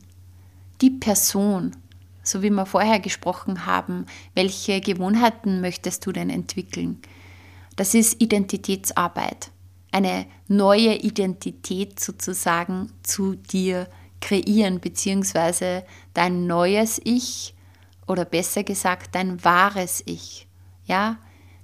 Die 0.82 0.90
Person, 0.90 1.72
so 2.24 2.42
wie 2.44 2.50
wir 2.50 2.66
vorher 2.66 3.00
gesprochen 3.00 3.66
haben, 3.66 4.06
welche 4.36 4.82
Gewohnheiten 4.82 5.62
möchtest 5.62 6.06
du 6.06 6.12
denn 6.12 6.30
entwickeln? 6.30 7.00
Das 7.78 7.94
ist 7.94 8.22
Identitätsarbeit, 8.22 9.50
eine 9.92 10.26
neue 10.48 10.96
Identität 10.96 12.02
sozusagen 12.02 12.92
zu 13.02 13.36
dir 13.36 13.88
kreieren, 14.20 14.82
beziehungsweise 14.82 15.86
dein 16.14 16.48
neues 16.48 17.00
Ich 17.06 17.56
oder 18.08 18.26
besser 18.26 18.64
gesagt 18.64 19.16
dein 19.16 19.44
wahres 19.46 20.04
Ich. 20.06 20.48
Ja, 20.86 21.18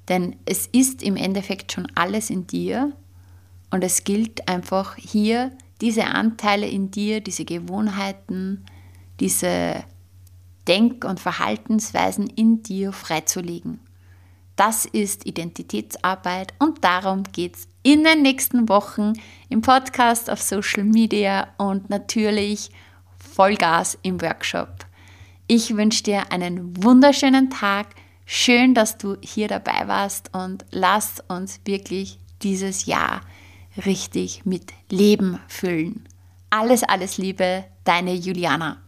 denn 0.09 0.35
es 0.45 0.67
ist 0.67 1.03
im 1.03 1.15
Endeffekt 1.15 1.71
schon 1.71 1.87
alles 1.95 2.29
in 2.29 2.47
dir 2.47 2.93
und 3.71 3.83
es 3.83 4.03
gilt 4.03 4.47
einfach 4.47 4.95
hier 4.95 5.51
diese 5.81 6.05
Anteile 6.05 6.67
in 6.67 6.91
dir, 6.91 7.21
diese 7.21 7.45
Gewohnheiten, 7.45 8.65
diese 9.19 9.83
Denk- 10.67 11.05
und 11.05 11.19
Verhaltensweisen 11.19 12.27
in 12.27 12.63
dir 12.63 12.91
freizulegen. 12.91 13.79
Das 14.55 14.85
ist 14.85 15.25
Identitätsarbeit 15.25 16.53
und 16.59 16.83
darum 16.83 17.23
geht 17.23 17.55
es 17.55 17.67
in 17.83 18.03
den 18.03 18.23
nächsten 18.23 18.67
Wochen 18.67 19.13
im 19.49 19.61
Podcast, 19.61 20.29
auf 20.29 20.41
Social 20.41 20.83
Media 20.83 21.47
und 21.57 21.89
natürlich 21.89 22.71
Vollgas 23.17 23.97
im 24.01 24.19
Workshop. 24.21 24.85
Ich 25.47 25.77
wünsche 25.77 26.03
dir 26.03 26.31
einen 26.31 26.83
wunderschönen 26.83 27.49
Tag 27.49 27.95
Schön, 28.29 28.73
dass 28.73 28.97
du 28.97 29.15
hier 29.21 29.47
dabei 29.47 29.87
warst 29.87 30.31
und 30.33 30.65
lass 30.69 31.23
uns 31.29 31.61
wirklich 31.63 32.19
dieses 32.43 32.85
Jahr 32.85 33.21
richtig 33.85 34.45
mit 34.45 34.73
Leben 34.89 35.39
füllen. 35.47 36.03
Alles, 36.49 36.83
alles 36.83 37.17
Liebe, 37.17 37.63
deine 37.85 38.13
Juliana. 38.13 38.81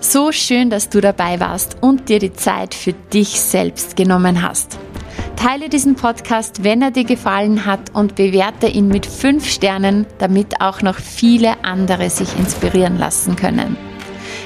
So 0.00 0.30
schön, 0.30 0.70
dass 0.70 0.90
du 0.90 1.00
dabei 1.00 1.40
warst 1.40 1.82
und 1.82 2.08
dir 2.08 2.20
die 2.20 2.32
Zeit 2.32 2.72
für 2.76 2.92
dich 2.92 3.40
selbst 3.40 3.96
genommen 3.96 4.42
hast. 4.42 4.78
Teile 5.34 5.68
diesen 5.68 5.96
Podcast, 5.96 6.62
wenn 6.62 6.82
er 6.82 6.92
dir 6.92 7.04
gefallen 7.04 7.66
hat 7.66 7.96
und 7.96 8.14
bewerte 8.14 8.68
ihn 8.68 8.86
mit 8.86 9.06
5 9.06 9.44
Sternen, 9.50 10.06
damit 10.18 10.60
auch 10.60 10.82
noch 10.82 10.98
viele 10.98 11.64
andere 11.64 12.10
sich 12.10 12.38
inspirieren 12.38 12.96
lassen 12.96 13.34
können. 13.34 13.76